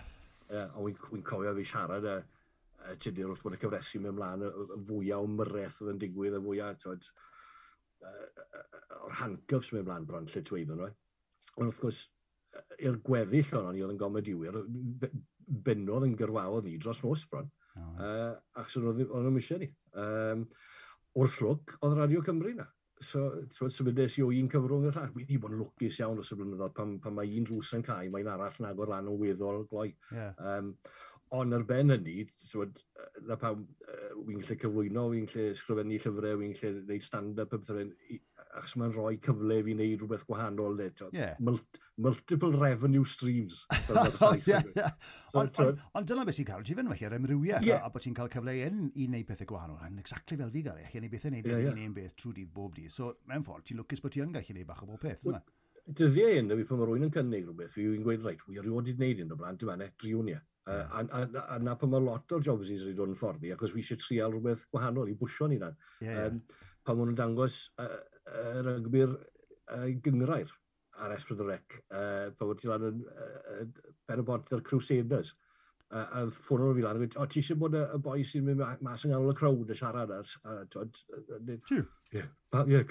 [0.49, 4.45] Yeah, a wy'n cofio fi siarad, y uh, tudur wrth bod y cyfresu mewn mlaen,
[4.49, 7.09] y fwyaf o myreth oedd yn digwydd, y fwyaf, twyd,
[8.01, 8.63] uh,
[9.03, 11.03] o'r handcuffs mewn mlaen bron lle twyd yn rhaid.
[11.57, 12.07] Ond wrth gwrs,
[12.79, 14.59] i'r gweddill o'n i oedd yn gomediwyr,
[15.67, 17.49] benodd yn gyrfaodd ni dros nos bron.
[17.77, 17.93] Oh.
[18.01, 19.69] Uh, achos o'n nhw'n eisiau ni.
[19.99, 20.45] Um,
[21.19, 22.67] wrth lwc, oedd Radio Cymru na.
[22.99, 25.13] So, so symudais i o un cyfrwng y rhaid.
[25.15, 28.09] Wedi bod yn lwcus iawn dros y blynyddoedd pan, pan mae un drws yn cael,
[28.11, 29.93] mae'n arall yn agor lan o weddol gloi.
[30.11, 30.33] Yeah.
[30.43, 30.73] Um,
[31.37, 32.81] ond ar ben hynny, twyd,
[33.29, 37.61] na pam, uh, wy'n lle cyflwyno, wy'n lle sgrifennu llyfrau, wy'n lle gwneud stand-up, a
[37.61, 38.19] bethau
[38.57, 40.87] achos mae'n rhoi cyfle i fi wneud rhywbeth gwahanol le.
[41.13, 41.35] Yeah.
[41.45, 43.61] Mult, multiple revenue streams.
[44.47, 44.91] yeah, yeah.
[45.37, 47.83] Ond so, on, on dyna beth sy'n cael ti fynd felly, yr emrywiaeth, yeah.
[47.83, 49.79] a a bod ti'n cael cyfle yn i wneud pethau gwahanol.
[49.85, 51.81] Yn exactly fel fi gael, chi'n ei bethau wneud yeah, yeah.
[51.85, 52.93] un beth trwy dydd bob dydd.
[52.95, 55.25] So, mewn ffordd, ti'n lwcus bod ti yn gallu wneud bach o bob peth.
[55.27, 55.41] Well,
[55.89, 58.95] dyddiau hyn, fi pan mae rwy'n yn cynnig rhywbeth, fi'n gweud, reit, wy erioed i
[58.97, 60.37] gwneud hyn o blaen, dyma ne, driwn
[60.69, 63.41] Uh, A, a, a, a, na pan mae lot o'r jobs i'n dod yn ffordd
[63.41, 65.77] ni, achos fi eisiau trial rhywbeth gwahanol i bwysio ni dan.
[66.03, 66.27] Yeah, yeah.
[66.27, 67.95] Um, pan maen nhw'n dangos uh,
[68.29, 70.55] uh, rygbi'r uh, gyngrair
[70.99, 71.77] ar Esbryd y Rec.
[71.89, 73.61] Uh, pan wedi lan yn uh,
[74.09, 75.35] berobot ar Crusaders.
[75.89, 78.61] Uh, a ffwrdd o fi lan, o ti eisiau bod y, y boi sy'n mynd
[78.85, 80.35] mas yn ganol y crowd y siarad ar...
[82.13, 82.27] Ie.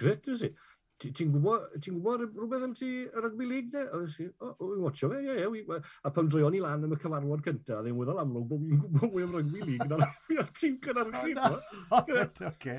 [0.00, 0.50] Gret, dwi'n si.
[0.98, 3.84] Ti'n gwybod, ti gwybod rhywbeth am ti y rugby league de?
[3.94, 5.78] O, o, o, i'n watcho fe, ie, ie.
[6.02, 9.12] A pan droion i lan am y cyfarfod cyntaf, ddim weddol amlwg bod fi'n gwybod
[9.12, 11.36] mwy am rugby league na'r tîm gyda'r chi.
[12.00, 12.74] Oce.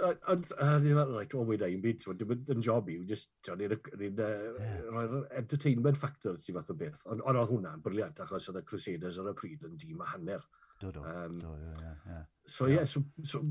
[0.00, 6.00] Uh, Ond, right, o'n wyna i'n byd, dim yn job i'w, just, ti'n roi'r entertainment
[6.00, 7.04] factor ti fath o beth.
[7.10, 10.08] Ond on, oedd hwnna'n briliant, achos oedd y Crusaders ar y pryd yn dîm a
[10.14, 10.46] hanner.
[10.80, 12.22] Do, do, um, do, yeah, yeah.
[12.46, 13.42] So, ie, yeah, so, so,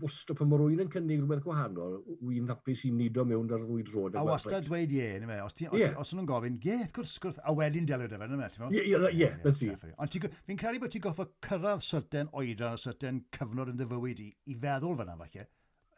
[0.00, 3.90] wastad pan mae rwy'n yn cynnig rhywbeth gwahanol, wy'n hapus i'n nido mewn ar rwy'n
[3.92, 4.16] rod.
[4.16, 5.92] A wastad dweud ie, ni me, os, ti, os, yeah.
[6.00, 8.72] os nhw'n gofyn, ie, wrth gwrs, gwrs, a wedyn delio dy fe, ni me, ti'n
[8.72, 9.84] Ie, ie, ie, that's it.
[10.00, 10.16] Ond
[10.48, 14.32] fi'n credu bod ti'n goffa cyrraedd syrten oedran, a syrten cyfnod yn dy fywyd i,
[14.48, 15.46] i feddwl fyna, falle.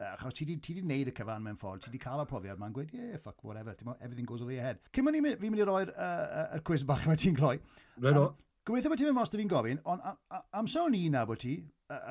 [0.01, 2.93] Achos ti wedi gwneud y cyfan mewn ffordd, ti wedi cael y profiad ma'n gweud,
[2.95, 4.79] yeah, fuck, whatever, ti'n everything goes over your head.
[4.95, 7.57] Cyn fi'n mynd i roi'r uh, uh, quiz bach yma ti'n gloi.
[8.01, 8.25] Rhaid o.
[8.65, 11.57] Gobeithio bod ti'n mynd mas da fi'n gofyn, ond am amser ni na bod ti,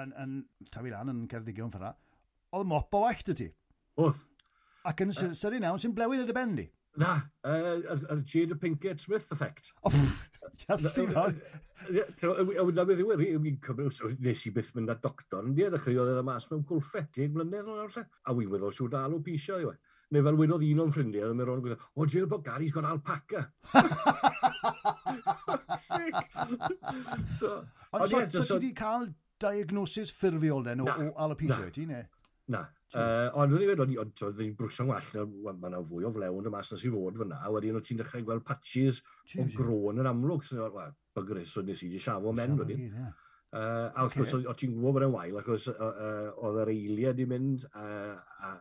[0.03, 0.37] yn, yn
[0.71, 1.95] tafi lan yn Ceredigion ffyrra,
[2.55, 3.49] oedd mop o wacht y ti.
[4.03, 4.23] Oedd.
[4.89, 6.71] Ac yn syri nawn sy'n blewyd y debendi.
[6.99, 7.17] Na,
[7.47, 9.71] uh, yr uh, Jada Pinkett Smith effect.
[9.87, 9.95] Oh,
[10.69, 11.37] Iasi fan.
[12.61, 15.77] A wna beth yw, e, fi'n cymryd, nes i byth mynd â doctor, yn diad,
[15.79, 18.03] achos oedd e mas mewn gwlffet, deg mlynedd o'n arse.
[18.25, 19.77] A wy'n weddol siw dal o pisio i we.
[20.11, 22.89] Neu fel wedodd un o'n ffrindiau, oedd mewn o'n gwybod, o, Jill, bod Gary's got
[22.89, 23.47] alpaca.
[27.39, 27.53] so,
[27.93, 28.61] Ond so, so, so, so, so, so,
[29.87, 30.25] so, so, so, so,
[31.47, 32.20] so, so, so,
[32.51, 32.67] Na.
[32.91, 36.73] Uh, ond wedi wedi wedi wedi brwsio'n well, mae yna fwy o flewn y mas
[36.73, 38.99] nes i fod fyna, wedyn o ti'n dechrau gweld patches
[39.39, 40.43] o grôn yn amlwg.
[40.47, 42.89] So, well, bygris, so nes i wedi siafo men wedyn.
[43.51, 47.29] Uh, a wrth gwrs, o ti'n gwybod bod e'n wael, ac oedd yr eiliad wedi
[47.31, 48.53] mynd, uh, a,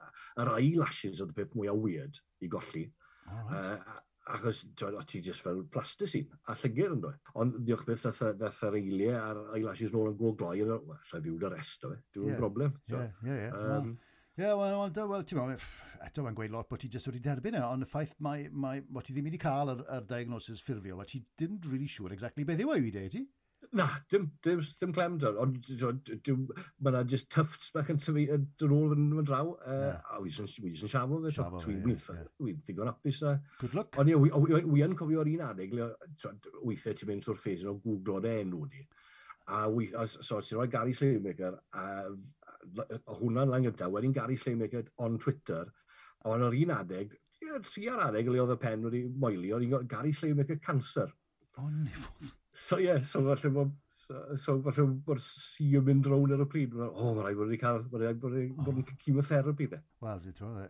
[0.41, 2.85] yr eyelashes oedd y peth mwyaf weird i golli.
[3.29, 3.99] Oh, uh,
[4.35, 7.31] achos twyd, o ti just fel plastisin a llygyr yn dweud.
[7.41, 11.01] Ond diolch beth nath, nath yr eiliau a'r eyelashes nôl yn gwrdd gloi yn well,
[11.11, 12.39] lle fiwd ar o fe, Dwi'n yeah.
[12.39, 12.77] broblem.
[12.91, 13.95] Ie, ie, ie.
[14.39, 15.63] Ie, wel, wel ti'n meddwl,
[16.05, 18.79] eto mae'n gweud lot bod ti jyst wedi derbyn e, ond y ffaith mae, mae,
[18.87, 22.45] bod ti ddim wedi cael yr, yr diagnosis ffurfiol, a ti ddim really sure exactly
[22.47, 23.25] beth yw e i wedi, ti?
[23.71, 28.71] Na, dim, dim, dim clem dyn, ond mae yna just tufts bach yn tyfu yn
[28.73, 33.35] ôl yn fy draw, uh, a wy sy'n siafo fe, dwi'n ddigon apus a...
[33.61, 33.99] Good luck.
[34.01, 35.75] Ond ie, wy yn cofio'r un adeg,
[36.63, 38.87] weithiau ti'n mynd trwy'r ffes yn o gwglo'r enw ni,
[39.53, 41.85] a weithiau, so ti'n rhoi Gary Slaymaker, a
[42.89, 45.69] a hwnna'n lang gyda, wedyn Gary Slaymaker on Twitter,
[46.25, 47.13] ond ar un adeg,
[47.69, 51.13] ti ar adeg le oedd y pen wedi moelio, Gary Slaymaker cancer.
[51.61, 52.38] O, nifodd.
[52.59, 53.77] So ie, yeah, so falle bod
[54.41, 56.75] so falle bod si yn mynd rown ar y pryd.
[56.75, 59.81] O, oh, mae rhaid bod wedi cael, mae rhaid bod wedi bod yn chemotherapy dde.
[60.05, 60.21] Wel,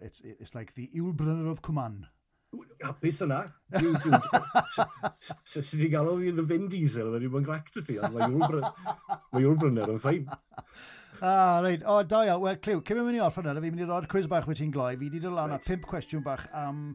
[0.02, 2.02] it's, it's like the Ilbrunner of Cwman.
[2.82, 3.44] Hapus yna.
[5.46, 8.18] Sut ti'n galw fi yn y Vin Diesel, wedi bod yn gract y ti, ond
[8.18, 10.30] mae Brynner yn ffain.
[11.20, 11.82] Ah, reid.
[11.84, 12.40] O, da iawn.
[12.40, 14.70] Wel, Cliw, cyn mynd i orffen yna, fi'n mynd i roi'r cwiz bach wyt ti'n
[14.72, 14.94] gloi.
[14.94, 16.94] Fi wedi dod lan a pimp cwestiwn bach am...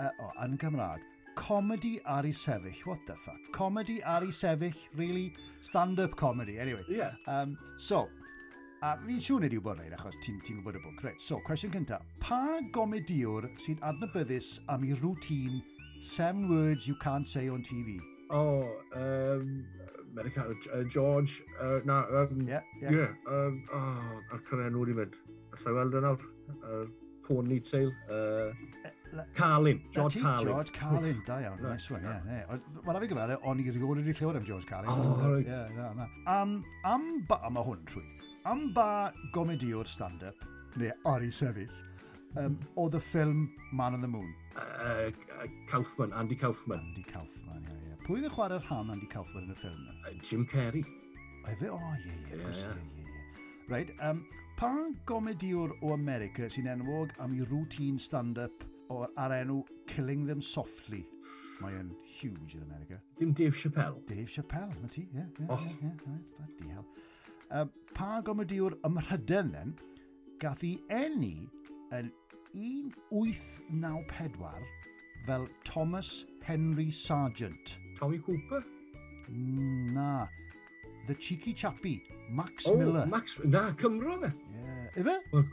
[0.00, 1.04] Uh, o, yn Cymraeg
[1.36, 2.74] comedy ar ei sefyll.
[2.84, 3.40] What the fuck?
[3.52, 5.34] Comedy ar ei sefyll, really?
[5.60, 6.82] Stand-up comedy, anyway.
[6.88, 7.12] Yeah.
[7.26, 8.08] Um, so,
[8.82, 11.04] a fi'n siŵr nid yw bod rhaid achos ti'n ti gwybod y bwc.
[11.06, 12.04] Right, so, cwestiwn cyntaf.
[12.24, 12.42] Pa
[12.74, 15.62] gomediwr sy'n adnabyddus am ei routine
[16.00, 17.98] seven words you can't say on TV?
[18.30, 18.66] Oh,
[18.96, 19.64] um,
[20.12, 22.90] America, uh, George, uh, na, um, yeah, yeah.
[22.90, 25.18] yeah um, oh, ac yn nhw wedi mynd.
[25.56, 26.24] Alla i weld e yn awr,
[26.56, 26.86] uh,
[27.26, 27.92] Pwn Neatsail.
[28.10, 28.94] Uh,
[29.34, 29.80] Carlin.
[29.92, 30.46] George Carlin.
[30.46, 31.58] George Carlin, da iawn.
[31.60, 31.72] Right.
[31.72, 32.08] Nice one, ie.
[32.08, 32.60] Yeah, yeah.
[32.84, 34.90] Mae'n rhaid i gyfeirio, o'n i rioed wedi clywed am George Carlin.
[34.92, 35.46] Oh, right.
[35.46, 36.06] Yeah, no, na.
[36.32, 36.54] Am,
[36.84, 38.04] am ba, a mae hwn trwy,
[38.52, 38.88] am ba
[39.34, 40.46] gomediwr stand-up,
[40.76, 41.72] neu ar ei sefyll,
[42.42, 44.30] um, oedd y ffilm Man on the Moon?
[44.56, 45.10] Uh,
[45.70, 46.80] Kaufman, Andy Kaufman.
[46.90, 47.98] Andy Kaufman, ie, ie.
[48.06, 49.84] Pwy oedd y chwarae'r rhan Andy Kaufman yn y ffilm?
[50.00, 50.86] Uh, Jim Carrey.
[51.46, 53.04] Efe, o, ie, ie, ie, ie.
[53.66, 54.22] Right, um,
[54.56, 54.70] pa
[55.08, 58.62] gomediwr o America sy'n enwog am ei routine stand-up
[58.92, 61.04] o'r ar enw Killing Them Softly.
[61.60, 62.96] Mae yn huge yn America.
[63.18, 64.00] Dim Dave Chappelle?
[64.08, 65.10] Dave Chappelle, mae ti, ie.
[65.16, 65.60] Yeah, yeah, oh.
[65.80, 66.86] yeah, right, bloody hell.
[67.50, 69.74] Um, pa gomediwr ymrhyden then,
[70.42, 71.48] gath i enni
[71.96, 72.12] yn
[72.52, 74.66] 1894
[75.26, 77.78] fel Thomas Henry Sargent.
[77.98, 78.64] Tommy Cooper?
[79.28, 80.26] Na.
[81.06, 83.06] The Cheeky Chappy, Max oh, Miller.
[83.06, 84.32] Max, na, Cymro, dde.
[84.52, 85.00] Yeah.
[85.00, 85.20] ife?
[85.32, 85.44] Wel,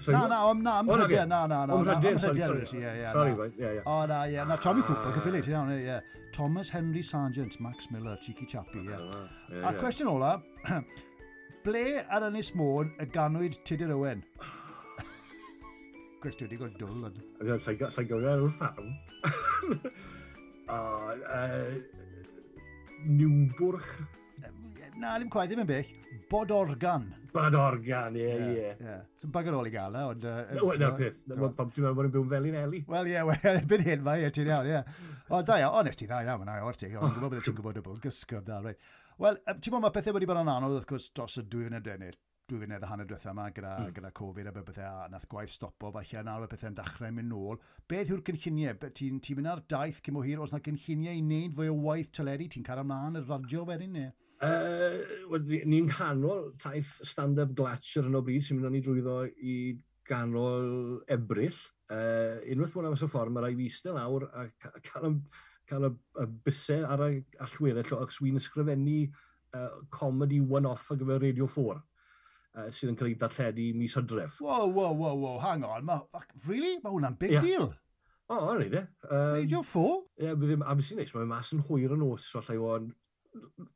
[0.00, 1.74] So oh, na, na, na, am hydiau, na, na, na.
[1.74, 2.66] Am hydiau, sorry, sorry.
[2.66, 3.80] Sorry, right, yeah, yeah.
[3.84, 5.12] O, na, ie, oh, na, Tommy Cooper, ah.
[5.12, 5.98] gyffili, ti'n iawn, ie.
[6.32, 9.60] Thomas Henry Sargent, Max Miller, Cheeky Chappy, ie.
[9.60, 10.38] A cwestiwn ola,
[11.66, 14.24] ble ar Ynys Môn y ganwyd Tudur Owen?
[16.24, 17.12] Cwestiwn digon dwl.
[17.66, 17.76] Sa'i
[18.08, 18.94] gofio o'r ffarm.
[20.70, 21.82] E,
[23.10, 23.88] Niwbwrch.
[25.00, 25.88] Na, ddim gwaith ddim yn bell.
[26.30, 27.08] Bod organ.
[27.32, 28.54] Bad organ, ie, yeah, ie.
[28.54, 28.74] Yeah.
[28.80, 29.00] yeah.
[29.18, 30.26] So bagar ôl i gael e, ond...
[30.26, 31.16] na Na'r peth,
[31.58, 32.82] pam ti'n meddwl bod yn byw'n fel i'n eli?
[32.90, 34.80] Wel, ie, erbyn hyn, mae, ie, ti'n iawn, ie.
[35.26, 37.82] O, da iawn, honest ti, da iawn, na, o'r ti, ond gwybod beth ti'n gwybod
[37.82, 38.88] y bwyd, gysgwb, da, reit.
[39.18, 41.80] Wel, ti'n meddwl, mae pethau wedi bod yn anodd, wrth gwrs, dros y dwy yn
[41.80, 43.92] y denyr, dwy fynnedd a hanner diwethaf yma gyda, mm.
[43.98, 47.60] gyda Covid a bethau a nath gwaith stopo falle nawr y pethau'n dechrau mynd nôl.
[47.90, 48.78] Beth yw'r gynlluniau?
[48.86, 51.76] Ti'n ti mynd ar daith cyn o hir os yna cynlluniau i wneud fwy o
[51.84, 52.48] waith tyleri?
[52.50, 54.10] Ti'n cael ymlaen y radio ferin neu?
[54.40, 55.36] Uh,
[55.68, 59.56] ni'n canol taith stand-up glatch ar hyn o bryd sy'n mynd o'n i drwyddo i
[60.08, 61.58] ganol ebryll.
[61.90, 64.46] Uh, unwaith bod am y ffordd, mae rai fi eistedd lawr a
[64.86, 65.12] cael y,
[65.68, 71.20] cael y, y busau ar y allweddill ac swy'n ysgrifennu uh, comedy one-off ar gyfer
[71.26, 74.40] Radio 4 uh, sydd yn cael ei darlledu mis hydref.
[74.44, 75.84] Wow, wow, wow, wow, hang on.
[75.86, 76.00] Ma,
[76.46, 76.78] really?
[76.80, 77.44] Mae hwnna'n big yeah.
[77.44, 77.70] deal.
[78.30, 78.86] O, oh, rhaid de.
[79.10, 79.94] Um, Radio 4?
[80.16, 82.90] Ie, yeah, a beth sy'n neis, mae mas yn hwyr yn os, falle o'n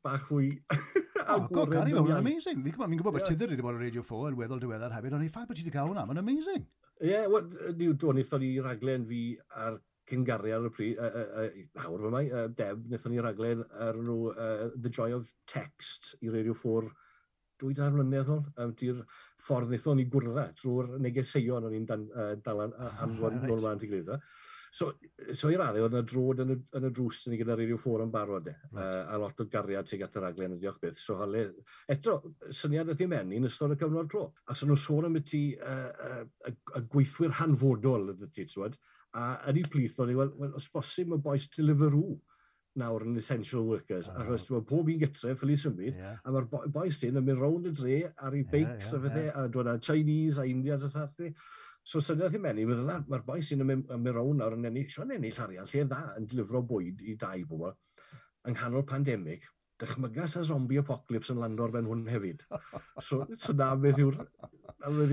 [0.03, 0.51] bach fwy
[1.25, 1.57] agored.
[1.57, 2.61] Oh, Gary, mae'n amazing.
[2.61, 5.15] Fi'n gwybod, fi'n gwybod bod tyddr wedi bod yn Radio 4 yn weddol diweddar hefyd,
[5.17, 6.65] ond i ffaith bod ti wedi cael hwnna, mae'n amazing.
[7.01, 9.21] Ie, yeah, wel, dwi'n wnaethon ni raglen fi
[9.65, 9.79] ar
[10.09, 13.65] cyngariad ar y pryd, uh, uh, uh, nawr fy mai, uh, Deb, wnaethon ni raglen
[13.87, 16.91] ar nhw uh, The Joy of Text i Radio 4
[17.61, 19.01] dwy dar mlynedd ôl, um, di'r
[19.41, 23.63] ffordd wnaethon ni gwrdd trwy'r negeseuon o'n i'n uh, dalan ah, am fod yn ôl
[23.63, 24.19] ma'n tigreidda.
[24.19, 24.44] Right.
[24.75, 24.89] So,
[25.31, 27.77] so i radde, oedd yna drod yn y, yn y drws yn ni gyda'r radio
[28.03, 28.73] yn barod, right.
[28.75, 30.99] uh, a lot o gariad tuag at yr aglen, diolch beth.
[30.99, 31.45] So, hale,
[31.87, 32.17] eto,
[32.51, 34.25] syniad ydy menu yn ystod y cyfnod clo.
[34.51, 38.75] A so nhw'n sôn am y ti, uh, uh, y gweithwyr hanfodol ydy ti, twyd,
[39.15, 42.17] a yn ei plith o'n i, wel, well, os bosib mae boes Deliveroo
[42.75, 46.19] nawr yn essential workers, uh, achos dwi'n pob un gytre ffili symud, yeah.
[46.19, 49.05] a mae'r boes dyn yn mynd rownd y dre ar ei beics yeah, yeah, a
[49.05, 49.71] fydde, yeah.
[49.71, 51.31] a â Chinese a Indians a fath
[51.85, 55.67] So syniad Himeni, meddwl mae'r boi sy'n ymwneud rown nawr yn ennill, sy'n ennill arian
[55.69, 57.75] lle dda yn delifro bwyd i dau bobl
[58.45, 59.45] yng nghanol pandemig,
[59.81, 62.41] dychmygas a zombie apocalypse yn lando ar ben hwn hefyd.
[63.05, 64.17] So, so na beth yw'r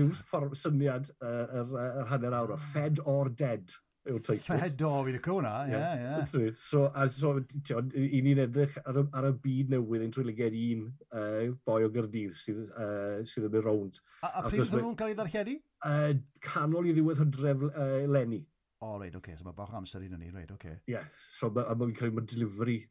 [0.01, 0.09] yw
[0.57, 3.73] syniad yr uh, yr er hanner awr o fed or dead
[4.09, 4.45] yw'r teitl.
[4.45, 6.53] Fe do, fi'n licio hwnna, ie, ie.
[6.59, 7.33] So, a so,
[7.67, 11.83] tion, i ni'n edrych ar y, ar y byd newydd yn twyliged un uh, boi
[11.87, 14.01] o gyrdydd sydd, uh, sydd yn mynd rownd.
[14.21, 15.59] A, a pryd ddyn nhw'n cael ei ddarlledu?
[15.83, 16.09] Uh,
[16.43, 18.41] canol i ddiwedd hydref uh, Lenny.
[18.83, 19.37] O, oh, reid, oce, okay.
[19.39, 20.59] so mae bach amser un o'n ni, reid, oce.
[20.59, 20.81] Okay.
[20.89, 22.81] Ie, yeah, so mae'n ma cael ei delivery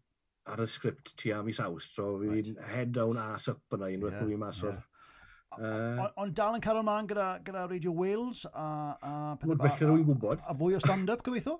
[0.52, 2.48] ar y sgript tu am i saws, so right.
[2.48, 4.88] fi'n head down ass up yna unwaith yeah, mwy mas o'r yeah.
[5.58, 8.66] Uh, Ond on dal yn cael ymlaen gyda, gyda Radio Wales a...
[8.96, 10.42] a Wel, bellach rwy'n gwybod.
[10.48, 11.58] A fwy o stand-up, gobeithio?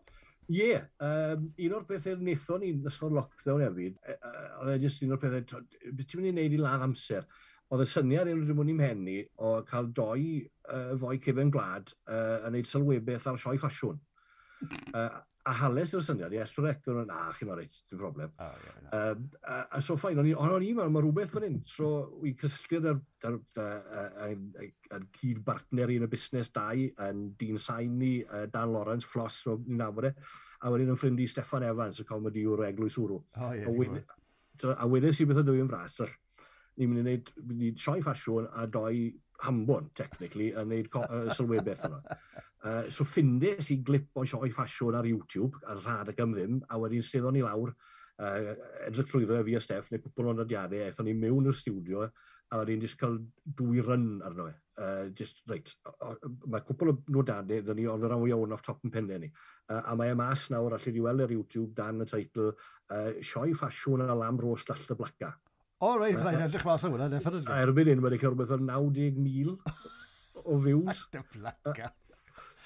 [0.51, 3.99] Ie, yeah, um, un o'r pethau wnaethon ni yn ystod lockdown hefyd,
[4.61, 5.63] oedd e jyst un o'r pethau,
[5.95, 7.29] beth ti'n mynd i wneud i ladd amser?
[7.73, 12.43] Oedd y syniad yn rhywun i'n mhenni o cael doi uh, fwy cyfen gwlad uh,
[12.49, 14.01] yn neud sylwebeth ar sioi ffasiwn.
[14.93, 18.31] Uh, a hales o'r syniad i esbrec, o'n na, chi'n ma'n reit, dim problem.
[18.39, 18.99] Oh, yeah, no.
[18.99, 21.57] um, a, a, so ffain, o'n i'n meddwl, mae rhywbeth fan hyn.
[21.67, 21.89] So,
[22.29, 24.69] i cysylltiad ar, ar, ar, ar,
[24.99, 28.13] ar cyd bartner i yn y busnes dau, yn dyn sain ni,
[28.55, 30.15] Dan Lawrence, Floss, so, ni'n nabod e,
[30.63, 33.19] a wedyn yn ffrind i Stefan Evans, y comedi o'r Eglwys Wrw.
[33.19, 33.99] Oh, yeah, a, wed,
[34.77, 35.99] a wedyn sy'n beth o dwi'n fras,
[36.79, 39.11] ni'n mynd i wneud, ni'n sioi ffasiwn a doi
[39.43, 41.99] hambon, technically, a wneud uh, sylwebeth yna.
[42.63, 46.61] Uh, so ffindes i glip o sioi ffasiwn ar YouTube, ar rhad ac am ddim,
[46.71, 47.73] a wedyn seddon ni lawr,
[48.23, 48.53] uh,
[48.87, 52.05] edrych trwyddo fi a Steff, neu cwpl o'n adiadau, eithon ni mewn i'r studio,
[52.53, 53.17] a wedyn jyst cael
[53.59, 54.55] dwy run arno e.
[54.83, 55.73] Uh, just, right,
[56.47, 59.31] mae cwpl o nodadau, dyn ni ond yr awio o'n off top yn pennau ni.
[59.67, 63.09] Uh, a mae y mas nawr allai di weld ar YouTube dan y teitl uh,
[63.19, 65.33] Sioi ffasiwn a lam ros dall y blaca.
[65.83, 67.57] O, rei, byddai'n edrych mas o hwnna, neffer ydw.
[67.59, 69.59] Erbyn hyn, mae'n cael rhywbeth o 90,000
[70.45, 71.03] o views.
[71.19, 71.91] y blaca.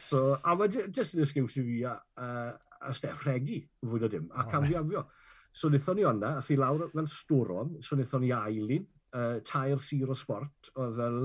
[0.06, 2.28] So, a ma jyst yn ysgiws i fi a, a,
[2.86, 5.06] a Steff Regi, fwy o dim, a oh, camfiafio.
[5.50, 8.86] So, wnaethon ni onna, a thi lawr fel storon, so wnaethon ni ailin,
[9.16, 11.20] uh, tair sir o sport, o fel,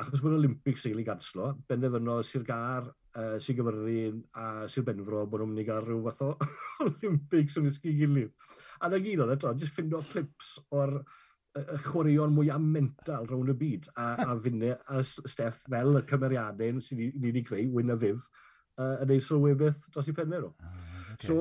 [0.00, 5.42] achos bod Olympics eili ganslo, benderfynodd Sir Gar, uh, Sir Gyfyrddin a Sir Benfro bod
[5.42, 6.30] nhw'n mynd i gael rhyw fath o
[6.86, 8.32] Olympics yn ysgu gilydd.
[8.80, 11.00] A na gyd o'n eto, jyst ffindo clips o'r
[11.58, 16.82] y chwaraeon mwyaf mental rhwng y byd a, a finne a Steff fel y cymeriadau
[16.84, 18.28] sydd ni wedi creu, Wyn a Fyf,
[18.78, 20.52] uh, yn ei sylwebydd dros i penner o.
[20.52, 21.26] Oh, ah, okay.
[21.26, 21.40] So,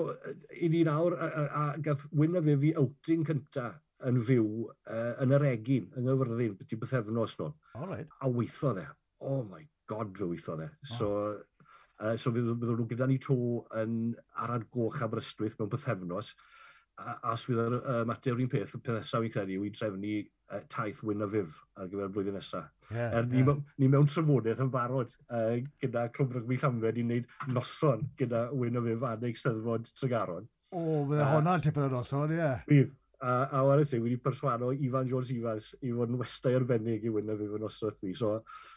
[0.57, 3.69] i ni nawr, a, a, a gath Wyn a Fyf i outing cynta
[4.09, 7.51] yn fyw uh, yn yr egin, yng Nghyfyrddin, beth i bythefnos nhw.
[7.83, 8.09] Right.
[8.23, 8.87] A weithio dde.
[9.19, 10.69] Oh my god, fe weithio dde.
[10.71, 10.93] Oh.
[10.95, 11.09] So,
[11.99, 13.37] uh, so fydd, fydd nhw gyda ni to
[13.77, 13.99] yn
[14.39, 16.33] Arad Goch Aberystwyth mewn bythefnos
[17.31, 21.01] os fydd yr ymateb yr un peth, y nesaf fi'n credu, wy'n trefnu uh, taith
[21.05, 22.69] wyn a fyf ar gyfer y blwyddyn nesaf.
[22.89, 23.59] Yeah, er, ni, yeah.
[23.81, 28.79] ni mewn trafodaeth yn barod uh, gyda Clwb Rygbi Llanfed i wneud noson gyda wyn
[28.79, 30.49] a fyf adeg steddfod Tregaron.
[30.69, 32.41] O, oh, bydde uh, hwnna'n tipyn o noson, ie.
[32.41, 32.65] Yeah.
[32.69, 32.95] Bydd.
[33.19, 37.11] A, a wan ti, wedi perswano Ifan Jones Ifans i fod yn westau arbennig i
[37.11, 37.97] wyn a fyf yn noson.
[38.15, 38.35] So,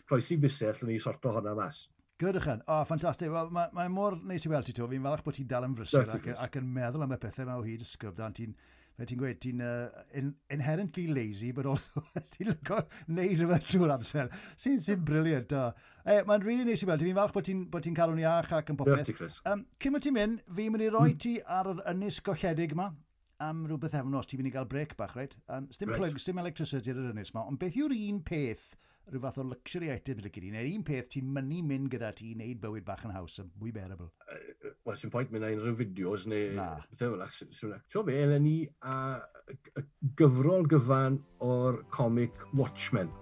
[0.08, 1.84] croesi busell yn ei sorto hwnna mas.
[2.22, 2.60] Gwydwch yn.
[2.68, 3.30] O, oh, ffantastig.
[3.32, 4.86] Wel, mae ma mor neis i weld ti to.
[4.90, 7.58] Fi'n falch bod ti'n dal yn frysur ac, ac, yn meddwl am y pethau mae
[7.58, 8.14] o hyd ysgwb.
[8.18, 8.52] Dan ti'n,
[8.98, 12.04] fe ti'n gweud, ti'n uh, in, inherently lazy, but also
[12.36, 12.78] ti'n lygo
[13.10, 14.30] neud rhywbeth trwy'r amser.
[14.62, 15.50] Sy'n sy briliant.
[15.50, 17.08] E, mae'n rili really neis i weld ti.
[17.10, 19.40] Fi'n falch bod ti'n ti, ti cael nhw'n iach ac yn popeth.
[19.50, 22.92] Um, cyn bod ti'n mynd, fi'n mynd i roi ti ar yr ynys golledig yma
[23.42, 24.30] am rhywbeth efnos.
[24.30, 25.34] Ti'n mynd i gael brec bach, reit?
[25.48, 26.04] Um, stim right.
[26.04, 27.48] plug, stim electricity ar yr ynys yma.
[27.50, 28.76] Ond beth yw'r un peth
[29.10, 30.52] rhyw fath o luxury item fel gyda ni.
[30.54, 33.50] Neu'r un peth ti'n mynnu mynd gyda ti i wneud bywyd bach yn haws yn
[33.58, 34.10] mwy bearable.
[34.28, 37.42] Uh, Wel, sy'n pwynt mynd unrhyw fideos neu bethau fel ac.
[37.58, 38.96] Ti'n be, elen ni a
[40.18, 43.12] gyfrol gyfan o'r comic Watchmen.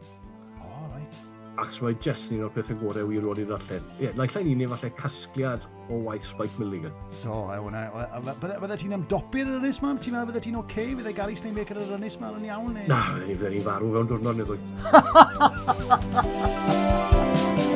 [0.60, 1.20] O, oh, right
[1.60, 3.84] achos mae jyst yn un o'r pethau gorau wir wedi ddarllen.
[3.98, 6.94] Ie, yeah, naill ein un efallai casgliad o waith Spike Milligan.
[7.08, 7.80] So, e hwnna.
[7.88, 7.92] E,
[8.50, 9.88] bydde ti'n amdopi'r ynys ma?
[9.96, 10.68] Ti'n meddwl bydde ti'n oce?
[10.70, 10.88] Okay?
[10.98, 12.70] Bydde Gary Snaymaker yr ynys ma yn iawn?
[12.76, 12.86] Neu?
[12.90, 14.58] Na, bydde ni'n farw fewn diwrnod neu ddwy.